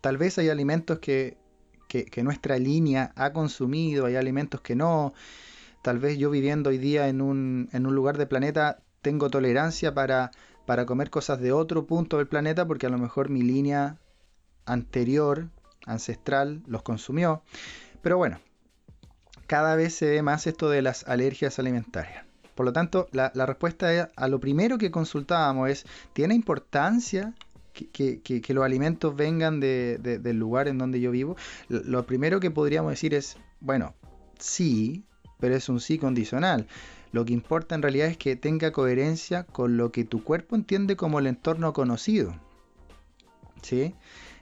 Tal 0.00 0.16
vez 0.16 0.38
hay 0.38 0.48
alimentos 0.48 1.00
que, 1.00 1.36
nuestra 2.22 2.58
línea 2.58 3.12
ha 3.16 3.34
consumido, 3.34 4.06
hay 4.06 4.16
alimentos 4.16 4.62
que 4.62 4.74
no. 4.74 5.12
Tal 5.82 5.98
vez 5.98 6.16
yo 6.16 6.30
viviendo 6.30 6.70
hoy 6.70 6.78
día 6.78 7.08
en 7.08 7.20
un, 7.20 7.68
en 7.74 7.84
un 7.84 7.94
lugar 7.94 8.16
del 8.16 8.26
planeta 8.26 8.80
tengo 9.02 9.28
tolerancia 9.28 9.92
para 9.92 10.30
para 10.64 10.86
comer 10.86 11.10
cosas 11.10 11.40
de 11.40 11.52
otro 11.52 11.86
punto 11.86 12.16
del 12.16 12.26
planeta 12.26 12.66
porque 12.66 12.86
a 12.86 12.90
lo 12.90 12.96
mejor 12.96 13.28
mi 13.28 13.42
línea 13.42 13.98
anterior, 14.64 15.50
ancestral, 15.84 16.62
los 16.66 16.82
consumió. 16.82 17.42
Pero 18.00 18.16
bueno, 18.16 18.40
cada 19.46 19.76
vez 19.76 19.94
se 19.94 20.08
ve 20.08 20.22
más 20.22 20.46
esto 20.46 20.70
de 20.70 20.80
las 20.80 21.06
alergias 21.06 21.58
alimentarias. 21.58 22.29
Por 22.60 22.66
lo 22.66 22.74
tanto, 22.74 23.08
la, 23.12 23.30
respuesta 23.46 24.10
a 24.14 24.28
lo 24.28 24.38
primero 24.38 24.76
que 24.76 24.90
consultábamos 24.90 25.70
es, 25.70 25.86
¿tiene 26.12 26.34
importancia 26.34 27.32
que, 27.72 28.42
los 28.48 28.62
alimentos 28.62 29.16
vengan 29.16 29.60
del 29.60 30.36
lugar 30.36 30.68
en 30.68 30.76
donde 30.76 31.00
yo 31.00 31.10
vivo? 31.10 31.38
Lo 31.70 32.04
primero 32.04 32.38
que 32.38 32.50
podríamos 32.50 32.92
decir 32.92 33.14
es, 33.14 33.38
bueno, 33.60 33.94
sí, 34.38 35.06
pero 35.38 35.56
es 35.56 35.70
un 35.70 35.80
sí 35.80 35.96
condicional. 35.96 36.66
Lo 37.12 37.24
que 37.24 37.32
importa 37.32 37.74
en 37.74 37.80
realidad 37.80 38.08
es 38.08 38.18
que 38.18 38.36
tenga 38.36 38.72
coherencia 38.72 39.44
con 39.44 39.78
lo 39.78 39.90
que 39.90 40.04
tu 40.04 40.22
cuerpo 40.22 40.54
entiende 40.54 40.96
como 40.96 41.18
el 41.18 41.28
entorno 41.28 41.72
conocido. 41.72 42.34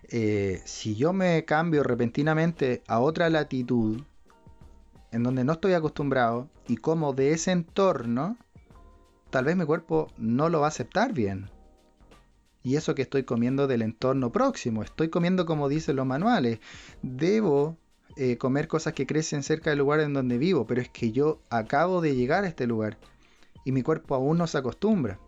Eh, 0.08 0.60
si 0.64 0.96
yo 0.96 1.12
me 1.12 1.44
cambio 1.44 1.84
repentinamente 1.84 2.82
a 2.88 2.98
otra 2.98 3.30
latitud, 3.30 4.00
en 5.12 5.22
donde 5.22 5.44
no 5.44 5.52
estoy 5.52 5.72
acostumbrado, 5.72 6.48
y 6.66 6.76
como 6.76 7.12
de 7.12 7.32
ese 7.32 7.52
entorno, 7.52 8.36
tal 9.30 9.44
vez 9.44 9.56
mi 9.56 9.64
cuerpo 9.64 10.08
no 10.16 10.48
lo 10.48 10.60
va 10.60 10.66
a 10.66 10.68
aceptar 10.68 11.12
bien. 11.12 11.50
Y 12.62 12.76
eso 12.76 12.94
que 12.94 13.02
estoy 13.02 13.22
comiendo 13.22 13.66
del 13.66 13.82
entorno 13.82 14.30
próximo, 14.32 14.82
estoy 14.82 15.08
comiendo 15.08 15.46
como 15.46 15.68
dicen 15.68 15.96
los 15.96 16.06
manuales. 16.06 16.58
Debo 17.02 17.78
eh, 18.16 18.36
comer 18.36 18.68
cosas 18.68 18.92
que 18.94 19.06
crecen 19.06 19.42
cerca 19.42 19.70
del 19.70 19.78
lugar 19.78 20.00
en 20.00 20.12
donde 20.12 20.38
vivo, 20.38 20.66
pero 20.66 20.80
es 20.80 20.88
que 20.88 21.12
yo 21.12 21.40
acabo 21.50 22.00
de 22.00 22.14
llegar 22.14 22.44
a 22.44 22.48
este 22.48 22.66
lugar 22.66 22.98
y 23.64 23.72
mi 23.72 23.82
cuerpo 23.82 24.14
aún 24.14 24.38
no 24.38 24.46
se 24.46 24.58
acostumbra. 24.58 25.18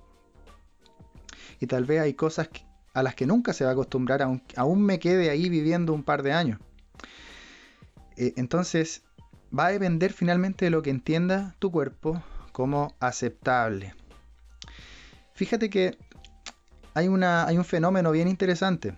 Y 1.60 1.66
tal 1.66 1.84
vez 1.84 2.00
hay 2.00 2.14
cosas 2.14 2.50
a 2.94 3.02
las 3.02 3.14
que 3.14 3.26
nunca 3.26 3.52
se 3.52 3.64
va 3.64 3.70
a 3.70 3.72
acostumbrar, 3.74 4.22
aún, 4.22 4.42
aún 4.56 4.82
me 4.82 4.98
quede 4.98 5.30
ahí 5.30 5.48
viviendo 5.48 5.92
un 5.92 6.02
par 6.02 6.22
de 6.22 6.32
años. 6.32 6.58
Eh, 8.16 8.34
entonces, 8.36 9.02
va 9.56 9.66
a 9.66 9.72
depender 9.72 10.12
finalmente 10.12 10.66
de 10.66 10.70
lo 10.70 10.82
que 10.82 10.90
entienda 10.90 11.54
tu 11.58 11.70
cuerpo 11.70 12.22
como 12.52 12.94
aceptable. 13.00 13.94
Fíjate 15.34 15.70
que 15.70 15.96
hay, 16.94 17.08
una, 17.08 17.46
hay 17.46 17.56
un 17.56 17.64
fenómeno 17.64 18.12
bien 18.12 18.28
interesante. 18.28 18.94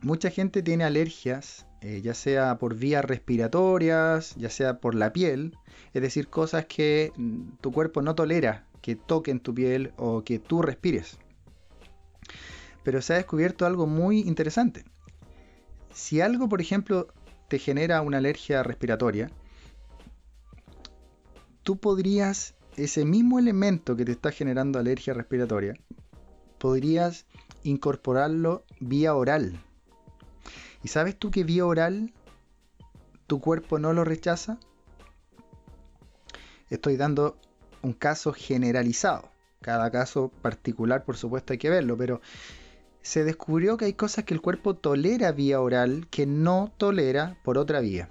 Mucha 0.00 0.30
gente 0.30 0.62
tiene 0.62 0.84
alergias 0.84 1.66
eh, 1.80 2.00
ya 2.02 2.12
sea 2.12 2.58
por 2.58 2.74
vías 2.74 3.04
respiratorias, 3.04 4.34
ya 4.34 4.50
sea 4.50 4.80
por 4.80 4.96
la 4.96 5.12
piel, 5.12 5.56
es 5.94 6.02
decir, 6.02 6.28
cosas 6.28 6.66
que 6.66 7.12
mm, 7.16 7.58
tu 7.60 7.72
cuerpo 7.72 8.02
no 8.02 8.16
tolera 8.16 8.64
que 8.82 8.96
toquen 8.96 9.38
tu 9.38 9.54
piel 9.54 9.92
o 9.96 10.24
que 10.24 10.40
tú 10.40 10.60
respires. 10.60 11.18
Pero 12.82 13.00
se 13.00 13.12
ha 13.12 13.16
descubierto 13.16 13.64
algo 13.64 13.86
muy 13.86 14.20
interesante. 14.20 14.84
Si 15.94 16.20
algo, 16.20 16.48
por 16.48 16.60
ejemplo, 16.60 17.08
te 17.48 17.58
genera 17.58 18.00
una 18.02 18.18
alergia 18.18 18.62
respiratoria, 18.62 19.30
tú 21.62 21.78
podrías, 21.78 22.54
ese 22.76 23.04
mismo 23.04 23.38
elemento 23.38 23.96
que 23.96 24.04
te 24.04 24.12
está 24.12 24.30
generando 24.30 24.78
alergia 24.78 25.14
respiratoria, 25.14 25.74
podrías 26.58 27.26
incorporarlo 27.64 28.64
vía 28.80 29.14
oral 29.14 29.58
¿Y 30.82 30.88
sabes 30.88 31.16
tú 31.16 31.30
que 31.30 31.44
vía 31.44 31.66
oral 31.66 32.12
tu 33.26 33.40
cuerpo 33.40 33.78
no 33.78 33.92
lo 33.92 34.04
rechaza? 34.04 34.58
Estoy 36.70 36.96
dando 36.96 37.36
un 37.82 37.92
caso 37.92 38.32
generalizado. 38.32 39.30
Cada 39.60 39.90
caso 39.90 40.30
particular, 40.40 41.04
por 41.04 41.16
supuesto, 41.16 41.52
hay 41.52 41.58
que 41.58 41.70
verlo, 41.70 41.96
pero 41.96 42.20
se 43.02 43.24
descubrió 43.24 43.76
que 43.76 43.86
hay 43.86 43.94
cosas 43.94 44.24
que 44.24 44.34
el 44.34 44.40
cuerpo 44.40 44.74
tolera 44.74 45.32
vía 45.32 45.60
oral 45.60 46.06
que 46.10 46.26
no 46.26 46.72
tolera 46.76 47.38
por 47.44 47.58
otra 47.58 47.80
vía. 47.80 48.08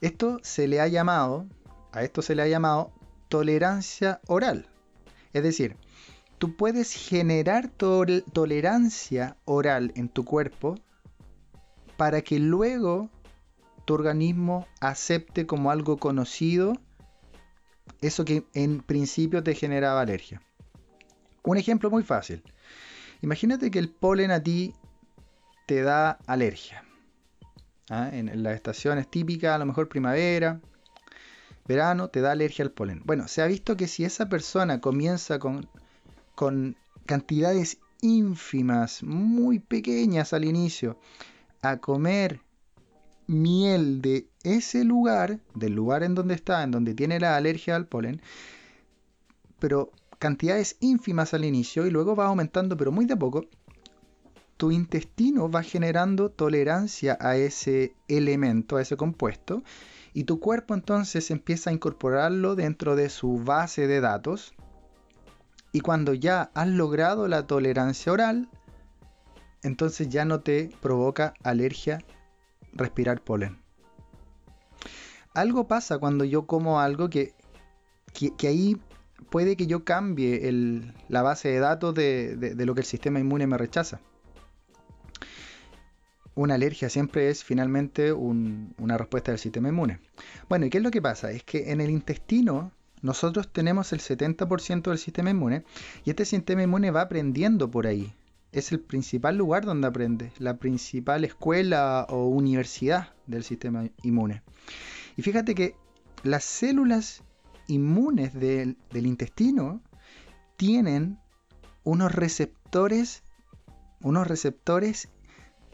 Esto 0.00 0.38
se 0.42 0.68
le 0.68 0.80
ha 0.80 0.88
llamado, 0.88 1.46
a 1.92 2.02
esto 2.02 2.22
se 2.22 2.34
le 2.34 2.42
ha 2.42 2.48
llamado 2.48 2.92
tolerancia 3.28 4.20
oral. 4.26 4.68
Es 5.32 5.42
decir, 5.42 5.76
tú 6.38 6.56
puedes 6.56 6.92
generar 6.92 7.68
tolerancia 7.68 9.36
oral 9.44 9.92
en 9.96 10.08
tu 10.08 10.24
cuerpo 10.24 10.76
para 11.96 12.22
que 12.22 12.38
luego 12.38 13.10
tu 13.84 13.94
organismo 13.94 14.66
acepte 14.80 15.46
como 15.46 15.70
algo 15.70 15.96
conocido 15.96 16.74
eso 18.00 18.24
que 18.24 18.44
en 18.54 18.80
principio 18.80 19.42
te 19.42 19.54
generaba 19.54 20.00
alergia. 20.00 20.42
Un 21.42 21.56
ejemplo 21.56 21.90
muy 21.90 22.02
fácil. 22.02 22.42
Imagínate 23.22 23.70
que 23.70 23.78
el 23.78 23.88
polen 23.88 24.30
a 24.30 24.42
ti 24.42 24.74
te 25.66 25.82
da 25.82 26.18
alergia. 26.26 26.84
¿ah? 27.90 28.10
En, 28.12 28.42
las 28.42 28.54
estaciones 28.54 29.08
típicas, 29.08 29.54
a 29.54 29.58
lo 29.58 29.66
mejor 29.66 29.88
primavera, 29.88 30.60
verano, 31.66 32.08
te 32.08 32.20
da 32.20 32.32
alergia 32.32 32.64
al 32.64 32.70
polen. 32.70 33.02
Bueno, 33.04 33.28
se 33.28 33.42
ha 33.42 33.46
visto 33.46 33.76
que 33.76 33.88
si 33.88 34.04
esa 34.04 34.28
persona 34.28 34.80
comienza 34.80 35.38
con, 35.38 35.68
con 36.34 36.76
cantidades 37.06 37.78
ínfimas, 38.00 39.02
muy 39.02 39.58
pequeñas 39.58 40.32
al 40.32 40.44
inicio, 40.44 40.98
a 41.62 41.78
comer 41.78 42.40
miel 43.26 44.00
de 44.02 44.28
ese 44.44 44.84
lugar, 44.84 45.40
del 45.54 45.72
lugar 45.72 46.02
en 46.02 46.14
donde 46.14 46.34
está, 46.34 46.62
en 46.62 46.70
donde 46.70 46.94
tiene 46.94 47.18
la 47.18 47.36
alergia 47.36 47.74
al 47.74 47.86
polen, 47.86 48.20
pero 49.58 49.90
cantidades 50.18 50.76
ínfimas 50.80 51.34
al 51.34 51.44
inicio 51.44 51.86
y 51.86 51.90
luego 51.90 52.16
va 52.16 52.26
aumentando, 52.26 52.76
pero 52.76 52.92
muy 52.92 53.06
de 53.06 53.16
poco, 53.16 53.46
tu 54.56 54.70
intestino 54.70 55.50
va 55.50 55.62
generando 55.62 56.30
tolerancia 56.30 57.18
a 57.20 57.36
ese 57.36 57.94
elemento, 58.08 58.76
a 58.76 58.82
ese 58.82 58.96
compuesto, 58.96 59.62
y 60.14 60.24
tu 60.24 60.40
cuerpo 60.40 60.74
entonces 60.74 61.30
empieza 61.30 61.70
a 61.70 61.72
incorporarlo 61.74 62.54
dentro 62.54 62.96
de 62.96 63.10
su 63.10 63.38
base 63.44 63.86
de 63.86 64.00
datos. 64.00 64.54
Y 65.72 65.80
cuando 65.80 66.14
ya 66.14 66.50
has 66.54 66.68
logrado 66.68 67.28
la 67.28 67.46
tolerancia 67.46 68.12
oral, 68.12 68.48
entonces 69.62 70.08
ya 70.08 70.24
no 70.24 70.40
te 70.40 70.70
provoca 70.80 71.34
alergia 71.42 72.02
respirar 72.72 73.20
polen. 73.20 73.58
Algo 75.34 75.68
pasa 75.68 75.98
cuando 75.98 76.24
yo 76.24 76.46
como 76.46 76.80
algo 76.80 77.10
que, 77.10 77.34
que, 78.14 78.48
ahí 78.48 78.80
puede 79.30 79.56
que 79.56 79.66
yo 79.66 79.84
cambie 79.84 80.50
la 81.08 81.22
base 81.22 81.48
de 81.48 81.58
datos 81.58 81.94
de, 81.94 82.54
lo 82.58 82.74
que 82.74 82.80
el 82.80 82.86
sistema 82.86 83.20
inmune 83.20 83.46
me 83.46 83.58
rechaza. 83.58 84.00
Una 86.34 86.54
alergia 86.54 86.90
siempre 86.90 87.30
es 87.30 87.44
finalmente 87.44 88.12
una 88.12 88.98
respuesta 88.98 89.32
del 89.32 89.38
sistema 89.38 89.68
inmune. 89.68 90.00
Bueno, 90.48 90.66
¿y 90.66 90.70
qué 90.70 90.78
es 90.78 90.84
lo 90.84 90.90
que 90.90 91.00
pasa? 91.00 91.30
Es 91.30 91.42
que 91.44 91.70
en 91.70 91.80
el 91.80 91.90
intestino 91.90 92.72
nosotros 93.00 93.50
tenemos 93.52 93.92
el 93.92 94.00
70% 94.00 94.82
del 94.82 94.98
sistema 94.98 95.30
inmune 95.30 95.64
y 96.04 96.10
este 96.10 96.24
sistema 96.24 96.62
inmune 96.62 96.90
va 96.90 97.02
aprendiendo 97.02 97.70
por 97.70 97.86
ahí 97.86 98.12
es 98.58 98.72
el 98.72 98.80
principal 98.80 99.36
lugar 99.36 99.64
donde 99.64 99.86
aprende, 99.86 100.32
la 100.38 100.56
principal 100.56 101.24
escuela 101.24 102.06
o 102.08 102.26
universidad 102.26 103.12
del 103.26 103.44
sistema 103.44 103.88
inmune. 104.02 104.42
Y 105.16 105.22
fíjate 105.22 105.54
que 105.54 105.74
las 106.22 106.44
células 106.44 107.22
inmunes 107.68 108.34
del, 108.34 108.76
intestino 108.92 109.82
tienen 110.56 111.18
unos 111.84 112.14
receptores, 112.14 113.22
unos 114.00 114.26
receptores 114.26 115.08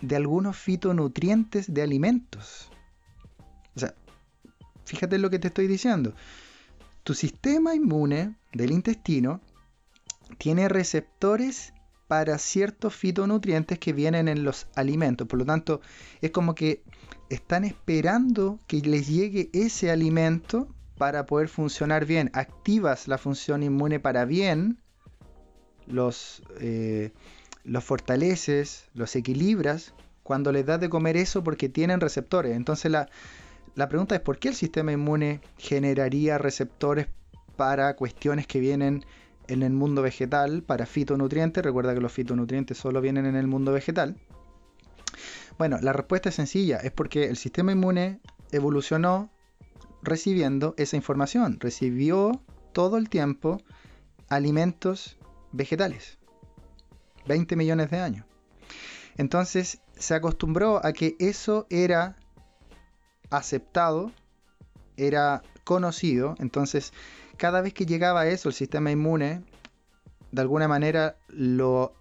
de 0.01 0.17
algunos 0.17 0.57
fitonutrientes 0.57 1.73
de 1.73 1.83
alimentos. 1.83 2.71
O 3.77 3.81
sea, 3.81 3.95
fíjate 4.85 5.19
lo 5.19 5.31
que 5.31 5.39
te 5.39 5.49
estoy 5.49 5.67
diciendo. 5.67 6.15
Tu 7.05 7.15
sistema 7.15 7.75
inmune 7.75 8.37
del 8.53 8.73
intestino 8.73 9.41
tiene 10.39 10.69
receptores 10.69 11.73
para 12.09 12.37
ciertos 12.39 12.95
fitonutrientes 12.95 13.79
que 13.79 13.93
vienen 13.93 14.29
en 14.29 14.45
los 14.45 14.67
alimentos. 14.75 15.27
Por 15.27 15.39
lo 15.39 15.47
tanto, 15.47 15.81
es 16.21 16.31
como 16.31 16.55
que 16.55 16.83
están 17.31 17.65
esperando 17.65 18.61
que 18.67 18.81
les 18.81 19.09
llegue 19.09 19.49
ese 19.55 19.91
alimento 19.91 20.69
para 21.03 21.27
poder 21.27 21.49
funcionar 21.49 22.07
bien. 22.07 22.31
Activas 22.33 23.09
la 23.09 23.19
función 23.19 23.65
inmune 23.65 23.99
para 23.99 24.25
bien, 24.25 24.79
los, 25.89 26.45
eh, 26.61 27.11
los 27.65 27.83
fortaleces, 27.83 28.85
los 28.95 29.17
equilibras 29.17 29.95
cuando 30.23 30.53
les 30.53 30.65
das 30.65 30.79
de 30.81 30.89
comer 30.89 31.17
eso 31.17 31.43
porque 31.43 31.69
tienen 31.69 31.99
receptores. 32.01 32.55
Entonces 32.55 32.93
la, 32.93 33.09
la 33.75 33.89
pregunta 33.89 34.15
es 34.15 34.21
por 34.21 34.39
qué 34.39 34.47
el 34.47 34.55
sistema 34.55 34.93
inmune 34.93 35.41
generaría 35.59 36.39
receptores 36.39 37.09
para 37.57 37.97
cuestiones 37.97 38.47
que 38.47 38.61
vienen 38.61 39.05
en 39.49 39.65
el 39.65 39.73
mundo 39.73 40.03
vegetal 40.03 40.63
para 40.63 40.87
fitonutrientes. 40.87 41.65
Recuerda 41.65 41.95
que 41.95 42.01
los 42.01 42.13
fitonutrientes 42.13 42.79
solo 42.79 43.01
vienen 43.01 43.27
en 43.27 43.35
el 43.35 43.49
mundo 43.49 43.73
vegetal. 43.73 44.15
Bueno, 45.59 45.79
la 45.83 45.93
respuesta 45.93 46.29
es 46.29 46.37
sencilla, 46.37 46.77
es 46.77 46.93
porque 46.93 47.25
el 47.25 47.37
sistema 47.37 47.73
inmune 47.73 48.21
evolucionó 48.53 49.32
recibiendo 50.03 50.75
esa 50.77 50.97
información, 50.97 51.59
recibió 51.61 52.43
todo 52.73 52.97
el 52.97 53.09
tiempo 53.09 53.59
alimentos 54.29 55.19
vegetales. 55.53 56.19
20 57.27 57.57
millones 57.57 57.91
de 57.91 57.99
años. 58.01 58.27
Entonces 59.17 59.81
se 59.97 60.15
acostumbró 60.15 60.85
a 60.85 60.93
que 60.93 61.17
eso 61.19 61.67
era 61.71 62.17
aceptado, 63.31 64.11
era 64.97 65.43
conocido, 65.65 66.35
entonces 66.39 66.93
cada 67.37 67.61
vez 67.61 67.73
que 67.73 67.87
llegaba 67.87 68.27
eso, 68.27 68.49
el 68.49 68.55
sistema 68.55 68.91
inmune 68.91 69.43
de 70.33 70.41
alguna 70.41 70.67
manera 70.67 71.17
lo, 71.29 71.93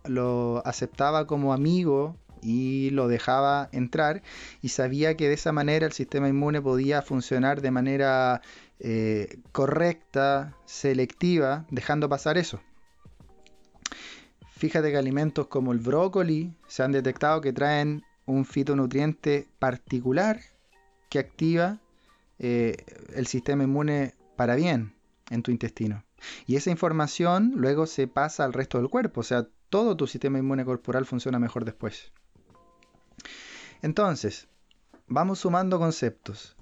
aceptaba 0.66 1.28
como 1.28 1.54
amigo 1.54 2.16
y 2.42 2.90
lo 2.92 3.08
dejaba 3.08 3.70
entrar 3.72 4.22
y 4.62 4.70
sabía 4.70 5.16
que 5.16 5.28
de 5.28 5.36
esa 5.36 5.52
manera 5.52 5.86
el 5.86 5.92
sistema 5.92 6.28
inmune 6.28 6.62
podía 6.62 7.02
funcionar 7.02 7.62
de 7.62 7.72
manera 7.72 8.42
eh, 8.80 9.40
correcta, 9.52 10.56
selectiva, 10.66 11.66
dejando 11.70 12.10
pasar 12.10 12.38
eso. 12.38 12.62
Fíjate 14.58 14.92
que 14.92 14.98
alimentos 14.98 15.48
como 15.48 15.72
el 15.72 15.80
brócoli 15.80 16.54
se 16.68 16.84
han 16.84 16.92
detectado 16.92 17.42
que 17.42 17.54
traen 17.54 18.04
un 18.26 18.46
fitonutriente 18.46 19.48
particular 19.60 20.40
que 21.10 21.20
activa 21.20 21.80
eh, 22.40 22.78
el 23.16 23.28
sistema 23.28 23.64
inmune 23.64 24.14
para 24.36 24.56
bien 24.56 24.94
en 25.30 25.44
tu 25.44 25.52
intestino. 25.52 26.04
Y 26.46 26.56
esa 26.56 26.72
información 26.72 27.54
luego 27.56 27.88
se 27.88 28.08
pasa 28.08 28.46
al 28.46 28.54
resto 28.54 28.78
del 28.78 28.90
cuerpo, 28.90 29.22
o 29.22 29.24
sea, 29.24 29.48
todo 29.70 29.96
tu 29.96 30.06
sistema 30.08 30.40
inmune 30.40 30.66
corporal 30.66 31.06
funciona 31.06 31.40
mejor 31.40 31.66
después. 31.66 32.12
Entonces, 33.82 34.48
vamos 35.08 35.40
sumando 35.40 35.80
conceptos. 35.80 36.56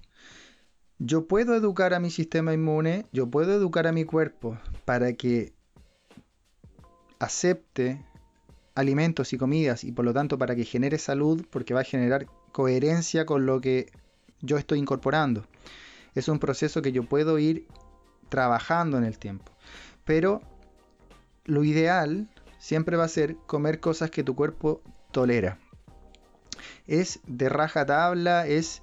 Yo 0.98 1.28
puedo 1.28 1.56
educar 1.56 1.94
a 1.94 2.00
mi 2.00 2.12
sistema 2.12 2.54
inmune, 2.54 3.06
yo 3.12 3.30
puedo 3.30 3.54
educar 3.54 3.88
a 3.88 3.92
mi 3.92 4.06
cuerpo 4.06 4.58
para 4.86 5.14
que 5.14 5.54
acepte 7.20 8.06
alimentos 8.76 9.34
y 9.34 9.38
comidas 9.38 9.84
y 9.84 9.92
por 9.92 10.06
lo 10.06 10.14
tanto 10.14 10.38
para 10.38 10.56
que 10.56 10.64
genere 10.64 10.98
salud 10.98 11.46
porque 11.50 11.74
va 11.74 11.82
a 11.82 11.86
generar 11.86 12.28
coherencia 12.52 13.26
con 13.26 13.46
lo 13.46 13.60
que 13.60 13.92
yo 14.42 14.58
estoy 14.58 14.80
incorporando. 14.80 15.46
Es 16.16 16.28
un 16.28 16.40
proceso 16.40 16.82
que 16.82 16.92
yo 16.92 17.04
puedo 17.04 17.38
ir 17.40 17.68
trabajando 18.30 18.98
en 18.98 19.04
el 19.04 19.20
tiempo. 19.20 19.52
Pero 20.06 20.42
lo 21.46 21.64
ideal 21.64 22.30
siempre 22.58 22.98
va 22.98 23.06
a 23.06 23.10
ser 23.10 23.36
comer 23.48 23.80
cosas 23.80 24.10
que 24.12 24.24
tu 24.24 24.36
cuerpo 24.36 24.82
tolera. 25.12 25.60
Es 26.90 27.20
de 27.28 27.50
raja 27.50 27.86
tabla, 27.86 28.48
es 28.48 28.82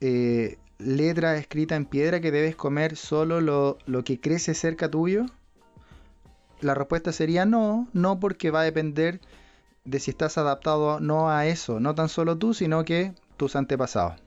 eh, 0.00 0.58
letra 0.78 1.36
escrita 1.36 1.76
en 1.76 1.86
piedra 1.86 2.20
que 2.20 2.30
debes 2.30 2.56
comer 2.56 2.96
solo 2.96 3.40
lo, 3.40 3.78
lo 3.86 4.04
que 4.04 4.20
crece 4.20 4.54
cerca 4.54 4.90
tuyo. 4.90 5.26
La 6.60 6.74
respuesta 6.74 7.12
sería 7.12 7.46
no, 7.46 7.88
no 7.92 8.20
porque 8.20 8.50
va 8.50 8.60
a 8.60 8.64
depender 8.64 9.20
de 9.84 10.00
si 10.00 10.10
estás 10.10 10.36
adaptado 10.36 11.00
no 11.00 11.30
a 11.30 11.46
eso, 11.46 11.80
no 11.80 11.94
tan 11.94 12.08
solo 12.08 12.36
tú, 12.36 12.52
sino 12.52 12.84
que 12.84 13.14
tus 13.36 13.56
antepasados. 13.56 14.20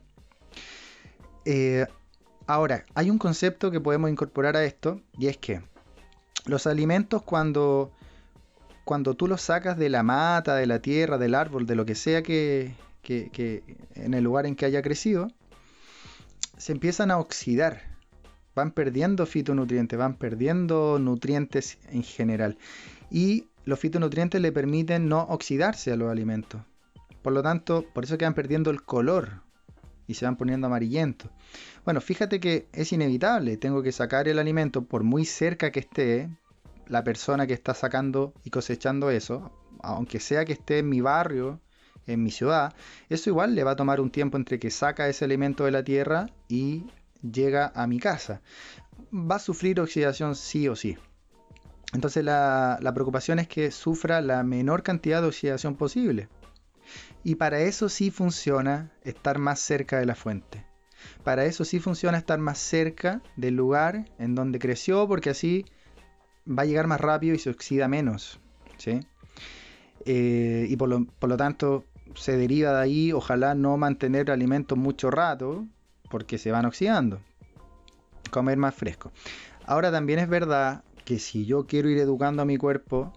Eh, 1.44 1.86
Ahora, 2.46 2.84
hay 2.94 3.10
un 3.10 3.18
concepto 3.18 3.70
que 3.70 3.80
podemos 3.80 4.10
incorporar 4.10 4.56
a 4.56 4.64
esto 4.64 5.00
y 5.16 5.28
es 5.28 5.36
que 5.36 5.62
los 6.44 6.66
alimentos 6.66 7.22
cuando, 7.22 7.92
cuando 8.84 9.14
tú 9.14 9.28
los 9.28 9.42
sacas 9.42 9.78
de 9.78 9.88
la 9.88 10.02
mata, 10.02 10.56
de 10.56 10.66
la 10.66 10.80
tierra, 10.80 11.18
del 11.18 11.34
árbol, 11.34 11.66
de 11.66 11.76
lo 11.76 11.86
que 11.86 11.94
sea 11.94 12.22
que, 12.22 12.74
en 13.08 14.14
el 14.14 14.24
lugar 14.24 14.46
en 14.46 14.54
que 14.54 14.64
haya 14.64 14.82
crecido, 14.82 15.28
se 16.56 16.72
empiezan 16.72 17.10
a 17.10 17.18
oxidar. 17.18 17.82
Van 18.54 18.70
perdiendo 18.70 19.26
fitonutrientes, 19.26 19.98
van 19.98 20.16
perdiendo 20.16 20.98
nutrientes 20.98 21.78
en 21.90 22.02
general. 22.02 22.58
Y 23.10 23.48
los 23.64 23.78
fitonutrientes 23.80 24.40
le 24.40 24.52
permiten 24.52 25.08
no 25.08 25.22
oxidarse 25.22 25.92
a 25.92 25.96
los 25.96 26.10
alimentos. 26.10 26.60
Por 27.22 27.32
lo 27.32 27.42
tanto, 27.42 27.84
por 27.92 28.04
eso 28.04 28.18
quedan 28.18 28.34
perdiendo 28.34 28.70
el 28.70 28.82
color 28.82 29.42
y 30.06 30.14
se 30.14 30.24
van 30.24 30.36
poniendo 30.36 30.66
amarillentos. 30.66 31.30
Bueno, 31.84 32.00
fíjate 32.00 32.40
que 32.40 32.66
es 32.72 32.92
inevitable, 32.92 33.56
tengo 33.56 33.82
que 33.82 33.92
sacar 33.92 34.28
el 34.28 34.38
alimento 34.38 34.84
por 34.84 35.02
muy 35.02 35.24
cerca 35.24 35.70
que 35.70 35.80
esté 35.80 36.28
la 36.88 37.04
persona 37.04 37.46
que 37.46 37.54
está 37.54 37.74
sacando 37.74 38.34
y 38.44 38.50
cosechando 38.50 39.10
eso, 39.10 39.50
aunque 39.82 40.20
sea 40.20 40.44
que 40.44 40.52
esté 40.52 40.78
en 40.80 40.88
mi 40.88 41.00
barrio, 41.00 41.60
en 42.06 42.22
mi 42.22 42.30
ciudad, 42.30 42.74
eso 43.08 43.30
igual 43.30 43.54
le 43.54 43.64
va 43.64 43.72
a 43.72 43.76
tomar 43.76 44.00
un 44.00 44.10
tiempo 44.10 44.36
entre 44.36 44.58
que 44.58 44.70
saca 44.70 45.08
ese 45.08 45.24
alimento 45.24 45.64
de 45.64 45.70
la 45.70 45.84
tierra 45.84 46.26
y 46.48 46.84
llega 47.22 47.72
a 47.74 47.86
mi 47.86 47.98
casa. 47.98 48.40
Va 49.12 49.36
a 49.36 49.40
sufrir 49.40 49.80
oxidación 49.80 50.34
sí 50.34 50.68
o 50.68 50.76
sí. 50.76 50.96
Entonces 51.92 52.24
la, 52.24 52.78
la 52.80 52.94
preocupación 52.94 53.38
es 53.38 53.48
que 53.48 53.70
sufra 53.70 54.20
la 54.20 54.42
menor 54.42 54.82
cantidad 54.82 55.20
de 55.20 55.28
oxidación 55.28 55.76
posible. 55.76 56.28
Y 57.22 57.36
para 57.36 57.60
eso 57.60 57.88
sí 57.88 58.10
funciona 58.10 58.90
estar 59.02 59.38
más 59.38 59.60
cerca 59.60 59.98
de 59.98 60.06
la 60.06 60.14
fuente. 60.14 60.64
Para 61.24 61.44
eso 61.44 61.64
sí 61.64 61.78
funciona 61.78 62.18
estar 62.18 62.38
más 62.38 62.58
cerca 62.58 63.22
del 63.36 63.54
lugar 63.54 64.06
en 64.18 64.34
donde 64.34 64.58
creció, 64.58 65.06
porque 65.06 65.30
así 65.30 65.64
va 66.46 66.62
a 66.62 66.66
llegar 66.66 66.86
más 66.86 67.00
rápido 67.00 67.34
y 67.34 67.38
se 67.38 67.50
oxida 67.50 67.88
menos. 67.88 68.40
¿sí? 68.78 69.00
Eh, 70.04 70.66
y 70.68 70.76
por 70.76 70.88
lo, 70.88 71.04
por 71.04 71.28
lo, 71.30 71.36
tanto 71.36 71.84
se 72.14 72.36
deriva 72.36 72.72
de 72.72 72.82
ahí, 72.82 73.12
ojalá 73.12 73.54
no 73.54 73.76
mantener 73.76 74.30
alimentos 74.30 74.78
mucho 74.78 75.10
rato, 75.10 75.66
porque 76.10 76.38
se 76.38 76.52
van 76.52 76.66
oxidando. 76.66 77.20
Comer 78.30 78.56
más 78.58 78.74
fresco. 78.74 79.12
Ahora 79.66 79.90
también 79.90 80.18
es 80.18 80.28
verdad 80.28 80.84
que 81.04 81.18
si 81.18 81.46
yo 81.46 81.66
quiero 81.66 81.88
ir 81.88 81.98
educando 81.98 82.42
a 82.42 82.46
mi 82.46 82.56
cuerpo 82.56 83.12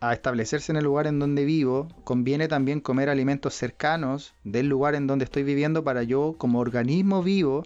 a 0.00 0.12
establecerse 0.12 0.70
en 0.70 0.76
el 0.76 0.84
lugar 0.84 1.06
en 1.06 1.18
donde 1.18 1.44
vivo, 1.44 1.88
conviene 2.04 2.46
también 2.46 2.80
comer 2.80 3.08
alimentos 3.08 3.54
cercanos 3.54 4.34
del 4.44 4.68
lugar 4.68 4.94
en 4.94 5.06
donde 5.06 5.24
estoy 5.24 5.42
viviendo 5.42 5.82
para 5.82 6.02
yo 6.04 6.36
como 6.38 6.60
organismo 6.60 7.22
vivo, 7.22 7.64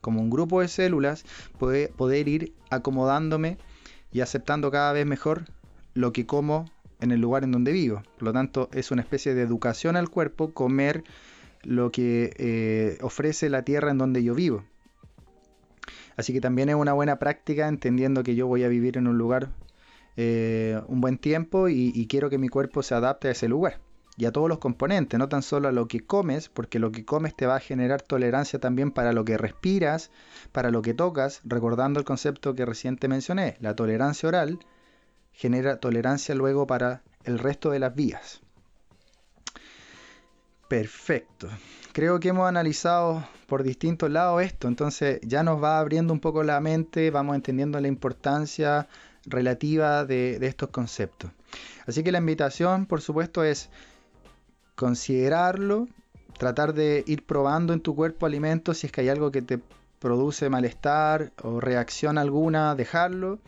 como 0.00 0.20
un 0.20 0.30
grupo 0.30 0.60
de 0.60 0.68
células, 0.68 1.24
poder, 1.58 2.28
ir 2.28 2.54
acomodándome 2.70 3.58
y 4.12 4.20
aceptando 4.20 4.70
cada 4.70 4.92
vez 4.92 5.06
mejor 5.06 5.44
lo 5.94 6.12
que 6.12 6.26
como 6.26 6.66
en 7.04 7.12
el 7.12 7.20
lugar 7.20 7.44
en 7.44 7.52
donde 7.52 7.72
vivo. 7.72 8.02
Por 8.16 8.24
lo 8.24 8.32
tanto, 8.32 8.68
es 8.72 8.90
una 8.90 9.02
especie 9.02 9.34
de 9.34 9.42
educación 9.42 9.96
al 9.96 10.10
cuerpo 10.10 10.52
comer 10.52 11.04
lo 11.62 11.92
que 11.92 12.34
eh, 12.36 12.98
ofrece 13.00 13.48
la 13.48 13.62
tierra 13.62 13.90
en 13.90 13.98
donde 13.98 14.22
yo 14.22 14.34
vivo. 14.34 14.64
Así 16.16 16.32
que 16.32 16.40
también 16.40 16.68
es 16.68 16.74
una 16.74 16.92
buena 16.92 17.18
práctica 17.18 17.68
entendiendo 17.68 18.22
que 18.22 18.34
yo 18.34 18.46
voy 18.46 18.64
a 18.64 18.68
vivir 18.68 18.98
en 18.98 19.06
un 19.06 19.18
lugar 19.18 19.50
eh, 20.16 20.80
un 20.86 21.00
buen 21.00 21.18
tiempo 21.18 21.68
y, 21.68 22.06
quiero 22.08 22.30
que 22.30 22.38
mi 22.38 22.48
cuerpo 22.48 22.82
se 22.82 22.94
adapte 22.94 23.28
a 23.28 23.32
ese 23.32 23.48
lugar 23.48 23.80
y 24.16 24.26
a 24.26 24.32
todos 24.32 24.48
los 24.48 24.58
componentes, 24.58 25.18
no 25.18 25.28
tan 25.28 25.42
solo 25.42 25.66
a 25.66 25.72
lo 25.72 25.88
que 25.88 26.06
comes, 26.06 26.48
porque 26.48 26.78
lo 26.78 26.92
que 26.92 27.04
comes 27.04 27.34
te 27.34 27.46
va 27.46 27.56
a 27.56 27.60
generar 27.60 28.00
tolerancia 28.00 28.60
también 28.60 28.92
para 28.92 29.12
lo 29.12 29.24
que 29.24 29.36
respiras, 29.36 30.12
para 30.52 30.70
lo 30.70 30.82
que 30.82 30.94
tocas, 30.94 31.40
recordando 31.44 31.98
el 31.98 32.06
concepto 32.06 32.54
que 32.54 32.64
reciente 32.64 33.08
mencioné, 33.08 33.56
la 33.60 33.74
tolerancia 33.74 34.28
oral 34.28 34.60
genera 35.34 35.76
tolerancia 35.76 36.34
luego 36.34 36.66
para 36.66 37.02
el 37.24 37.38
resto 37.38 37.70
de 37.70 37.80
las 37.80 37.94
vías. 37.94 38.40
Perfecto. 40.68 41.48
Creo 41.92 42.18
que 42.18 42.30
hemos 42.30 42.48
analizado 42.48 43.24
por 43.46 43.62
distintos 43.62 44.10
lados 44.10 44.42
esto, 44.42 44.66
entonces 44.66 45.20
ya 45.22 45.42
nos 45.42 45.62
va 45.62 45.78
abriendo 45.78 46.12
un 46.12 46.20
poco 46.20 46.42
la 46.42 46.60
mente, 46.60 47.10
vamos 47.10 47.36
entendiendo 47.36 47.78
la 47.80 47.88
importancia 47.88 48.88
relativa 49.26 50.04
de, 50.04 50.38
estos 50.46 50.70
conceptos. 50.70 51.30
Así 51.86 52.02
que 52.02 52.12
la 52.12 52.18
invitación, 52.18 52.86
por 52.86 53.00
supuesto, 53.00 53.44
es 53.44 53.68
considerarlo, 54.74 55.86
tratar 56.38 56.74
de 56.74 57.04
ir 57.06 57.24
probando 57.24 57.72
en 57.72 57.80
tu 57.80 57.94
cuerpo 57.94 58.26
alimentos 58.26 58.78
si 58.78 58.86
es 58.86 58.92
que 58.92 59.02
hay 59.02 59.08
algo 59.08 59.30
que 59.30 59.42
te 59.42 59.60
produce 59.98 60.50
malestar 60.50 61.32
o 61.42 61.60
reacción 61.60 62.18
alguna, 62.18 62.74
dejarlo. 62.74 63.38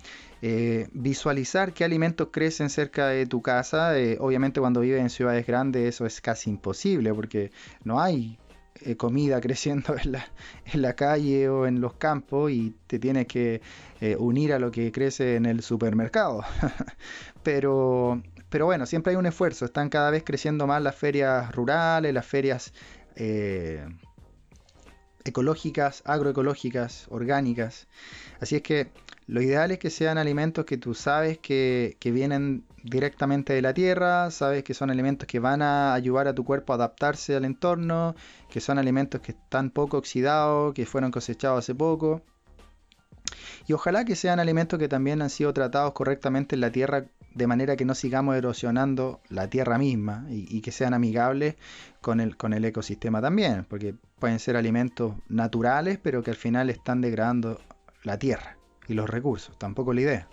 Eh, 0.42 0.88
visualizar 0.92 1.72
qué 1.72 1.84
alimentos 1.84 2.28
crecen 2.30 2.68
cerca 2.68 3.08
de 3.08 3.26
tu 3.26 3.42
casa. 3.42 3.98
Eh, 3.98 4.18
obviamente 4.20 4.60
cuando 4.60 4.80
vives 4.80 5.00
en 5.00 5.10
ciudades 5.10 5.46
grandes 5.46 5.88
eso 5.88 6.06
es 6.06 6.20
casi 6.20 6.50
imposible 6.50 7.12
porque 7.14 7.50
no 7.84 8.00
hay 8.00 8.38
eh, 8.82 8.96
comida 8.96 9.40
creciendo 9.40 9.96
en 10.02 10.12
la, 10.12 10.26
en 10.72 10.82
la, 10.82 10.94
calle 10.94 11.48
o 11.48 11.66
en 11.66 11.80
los 11.80 11.94
campos 11.94 12.50
y 12.50 12.74
te 12.86 12.98
tienes 12.98 13.26
que 13.26 13.62
unir 14.18 14.52
a 14.52 14.58
lo 14.58 14.70
que 14.70 14.92
crece 14.92 15.36
en 15.36 15.46
el 15.46 15.62
supermercado. 15.62 16.44
pero, 17.42 18.22
pero 18.50 18.66
bueno, 18.66 18.84
siempre 18.84 19.12
hay 19.12 19.16
un 19.16 19.26
esfuerzo. 19.26 19.64
Están 19.64 19.88
cada 19.88 20.10
vez 20.10 20.22
creciendo 20.22 20.66
más 20.66 20.82
las 20.82 20.94
ferias 20.94 21.50
rurales, 21.54 22.12
las 22.12 22.26
ferias 22.26 22.74
ecológicas, 25.24 26.02
agroecológicas, 26.04 27.06
orgánicas. 27.08 27.86
Así 28.38 28.56
es 28.56 28.62
que 28.62 28.90
lo 29.26 29.42
ideal 29.42 29.72
es 29.72 29.78
que 29.78 29.90
sean 29.90 30.18
alimentos 30.18 30.64
que 30.64 30.78
tú 30.78 30.94
sabes 30.94 31.38
que, 31.38 31.96
vienen 32.04 32.64
directamente 32.84 33.52
de 33.52 33.62
la 33.62 33.74
tierra, 33.74 34.30
sabes 34.30 34.62
que 34.62 34.72
son 34.72 34.90
alimentos 34.90 35.26
que 35.26 35.40
van 35.40 35.62
a 35.62 35.94
ayudar 35.94 36.28
a 36.28 36.34
tu 36.34 36.44
cuerpo 36.44 36.72
a 36.72 36.76
adaptarse 36.76 37.34
al 37.34 37.44
entorno, 37.44 38.14
que 38.48 38.60
son 38.60 38.78
alimentos 38.78 39.20
que 39.20 39.32
están 39.32 39.70
poco 39.70 39.98
oxidados, 39.98 40.72
que 40.74 40.86
fueron 40.86 41.10
cosechados 41.10 41.58
hace 41.58 41.74
poco. 41.74 42.22
Y 43.66 43.72
ojalá 43.72 44.04
que 44.04 44.14
sean 44.14 44.38
alimentos 44.38 44.78
que 44.78 44.88
también 44.88 45.20
han 45.20 45.30
sido 45.30 45.52
tratados 45.52 45.92
correctamente 45.92 46.54
en 46.54 46.60
la 46.60 46.70
tierra 46.70 47.06
de 47.34 47.46
manera 47.48 47.76
que 47.76 47.84
no 47.84 47.96
sigamos 47.96 48.36
erosionando 48.36 49.20
la 49.28 49.50
tierra 49.50 49.76
misma 49.76 50.24
y, 50.30 50.60
que 50.60 50.70
sean 50.70 50.94
amigables 50.94 51.56
con 52.00 52.20
el, 52.20 52.36
con 52.36 52.52
el 52.52 52.64
ecosistema 52.64 53.20
también, 53.20 53.66
porque 53.68 53.94
pueden 54.20 54.38
ser 54.38 54.56
alimentos 54.56 55.14
naturales, 55.28 55.98
pero 56.00 56.22
que 56.22 56.30
al 56.30 56.36
final 56.36 56.70
están 56.70 57.00
degradando 57.00 57.60
la 58.04 58.18
tierra 58.18 58.55
y 58.88 58.94
los 58.94 59.08
recursos, 59.08 59.56
tampoco 59.58 59.92
la 59.92 60.00
idea. 60.00 60.28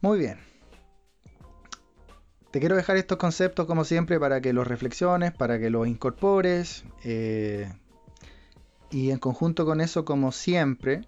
Muy 0.00 0.18
bien. 0.18 0.38
Te 2.50 2.60
quiero 2.60 2.76
dejar 2.76 2.96
estos 2.96 3.18
conceptos 3.18 3.66
como 3.66 3.84
siempre 3.84 4.20
para 4.20 4.40
que 4.40 4.52
los 4.52 4.66
reflexiones, 4.66 5.32
para 5.32 5.58
que 5.58 5.70
los 5.70 5.88
incorpores. 5.88 6.84
Eh, 7.02 7.72
y 8.90 9.10
en 9.10 9.18
conjunto 9.18 9.66
con 9.66 9.80
eso, 9.80 10.04
como 10.04 10.30
siempre, 10.30 11.00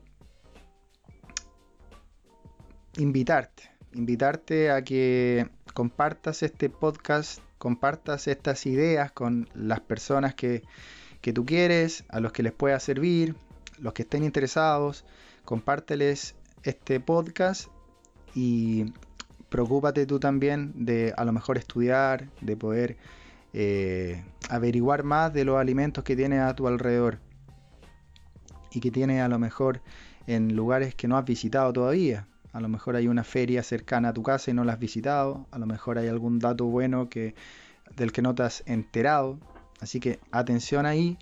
invitarte. 2.96 3.70
Invitarte 3.92 4.70
a 4.70 4.82
que 4.82 5.48
compartas 5.72 6.42
este 6.42 6.68
podcast, 6.68 7.40
compartas 7.58 8.26
estas 8.26 8.66
ideas 8.66 9.12
con 9.12 9.48
las 9.54 9.80
personas 9.80 10.34
que, 10.34 10.62
que 11.20 11.32
tú 11.32 11.46
quieres, 11.46 12.04
a 12.08 12.18
los 12.18 12.32
que 12.32 12.42
les 12.42 12.52
pueda 12.52 12.80
servir, 12.80 13.36
los 13.78 13.92
que 13.92 14.02
estén 14.02 14.24
interesados 14.24 15.04
compárteles 15.46 16.34
este 16.64 17.00
podcast 17.00 17.68
y 18.34 18.92
preocúpate 19.48 20.04
tú 20.04 20.20
también 20.20 20.84
de 20.84 21.14
a 21.16 21.24
lo 21.24 21.32
mejor 21.32 21.56
estudiar, 21.56 22.28
de 22.42 22.56
poder 22.56 22.96
eh, 23.54 24.22
averiguar 24.50 25.04
más 25.04 25.32
de 25.32 25.44
los 25.44 25.56
alimentos 25.56 26.04
que 26.04 26.16
tienes 26.16 26.40
a 26.40 26.54
tu 26.54 26.66
alrededor 26.66 27.20
y 28.72 28.80
que 28.80 28.90
tienes 28.90 29.22
a 29.22 29.28
lo 29.28 29.38
mejor 29.38 29.80
en 30.26 30.54
lugares 30.54 30.94
que 30.94 31.08
no 31.08 31.16
has 31.16 31.24
visitado 31.24 31.72
todavía. 31.72 32.26
A 32.52 32.60
lo 32.60 32.68
mejor 32.68 32.96
hay 32.96 33.06
una 33.06 33.22
feria 33.22 33.62
cercana 33.62 34.08
a 34.08 34.12
tu 34.12 34.22
casa 34.22 34.50
y 34.50 34.54
no 34.54 34.64
la 34.64 34.72
has 34.72 34.78
visitado. 34.80 35.46
A 35.52 35.58
lo 35.58 35.66
mejor 35.66 35.98
hay 35.98 36.08
algún 36.08 36.40
dato 36.40 36.64
bueno 36.64 37.08
que, 37.08 37.34
del 37.96 38.12
que 38.12 38.20
no 38.20 38.34
te 38.34 38.42
has 38.42 38.64
enterado. 38.66 39.38
Así 39.80 40.00
que 40.00 40.18
atención 40.32 40.86
ahí 40.86 41.18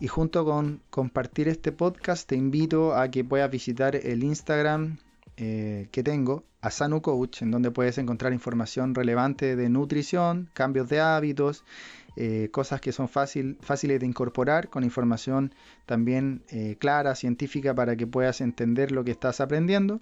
y 0.00 0.06
junto 0.06 0.44
con 0.44 0.80
compartir 0.90 1.48
este 1.48 1.72
podcast 1.72 2.28
te 2.28 2.36
invito 2.36 2.94
a 2.94 3.10
que 3.10 3.24
puedas 3.24 3.50
visitar 3.50 3.96
el 3.96 4.22
Instagram 4.22 4.98
eh, 5.36 5.88
que 5.90 6.02
tengo, 6.02 6.44
Asanu 6.60 7.00
Coach, 7.02 7.42
en 7.42 7.50
donde 7.50 7.70
puedes 7.70 7.98
encontrar 7.98 8.32
información 8.32 8.94
relevante 8.94 9.56
de 9.56 9.68
nutrición, 9.68 10.50
cambios 10.52 10.88
de 10.88 11.00
hábitos, 11.00 11.64
eh, 12.16 12.48
cosas 12.52 12.80
que 12.80 12.92
son 12.92 13.08
fácil, 13.08 13.58
fáciles 13.60 14.00
de 14.00 14.06
incorporar, 14.06 14.68
con 14.68 14.84
información 14.84 15.54
también 15.86 16.42
eh, 16.48 16.76
clara, 16.78 17.14
científica, 17.14 17.74
para 17.74 17.96
que 17.96 18.06
puedas 18.06 18.40
entender 18.40 18.92
lo 18.92 19.04
que 19.04 19.12
estás 19.12 19.40
aprendiendo. 19.40 20.00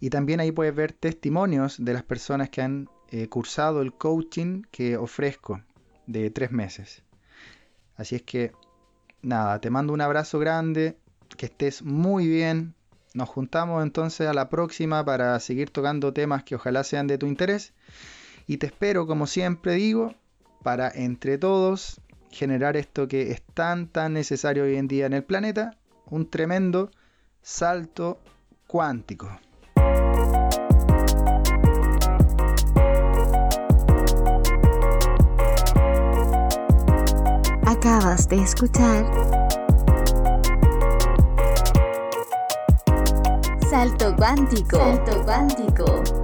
Y 0.00 0.10
también 0.10 0.40
ahí 0.40 0.50
puedes 0.50 0.74
ver 0.74 0.92
testimonios 0.92 1.84
de 1.84 1.92
las 1.92 2.02
personas 2.02 2.48
que 2.48 2.62
han 2.62 2.88
cursado 3.28 3.82
el 3.82 3.92
coaching 3.92 4.62
que 4.70 4.96
ofrezco 4.96 5.60
de 6.06 6.30
tres 6.30 6.52
meses. 6.52 7.02
Así 8.00 8.16
es 8.16 8.22
que, 8.22 8.52
nada, 9.20 9.60
te 9.60 9.68
mando 9.68 9.92
un 9.92 10.00
abrazo 10.00 10.38
grande, 10.38 10.96
que 11.36 11.44
estés 11.44 11.82
muy 11.82 12.26
bien. 12.26 12.72
Nos 13.12 13.28
juntamos 13.28 13.82
entonces 13.82 14.26
a 14.26 14.32
la 14.32 14.48
próxima 14.48 15.04
para 15.04 15.38
seguir 15.38 15.68
tocando 15.68 16.14
temas 16.14 16.42
que 16.42 16.54
ojalá 16.54 16.82
sean 16.82 17.06
de 17.06 17.18
tu 17.18 17.26
interés. 17.26 17.74
Y 18.46 18.56
te 18.56 18.64
espero, 18.64 19.06
como 19.06 19.26
siempre 19.26 19.74
digo, 19.74 20.14
para 20.62 20.88
entre 20.88 21.36
todos 21.36 22.00
generar 22.30 22.78
esto 22.78 23.06
que 23.06 23.32
es 23.32 23.42
tan, 23.52 23.86
tan 23.86 24.14
necesario 24.14 24.64
hoy 24.64 24.76
en 24.76 24.88
día 24.88 25.04
en 25.04 25.12
el 25.12 25.22
planeta, 25.22 25.76
un 26.06 26.30
tremendo 26.30 26.90
salto 27.42 28.18
cuántico. 28.66 29.28
Acabas 37.82 38.28
de 38.28 38.36
escuchar 38.42 39.06
Salto 43.70 44.14
cuántico. 44.16 44.76
Salto 44.76 45.24
cuántico. 45.24 46.19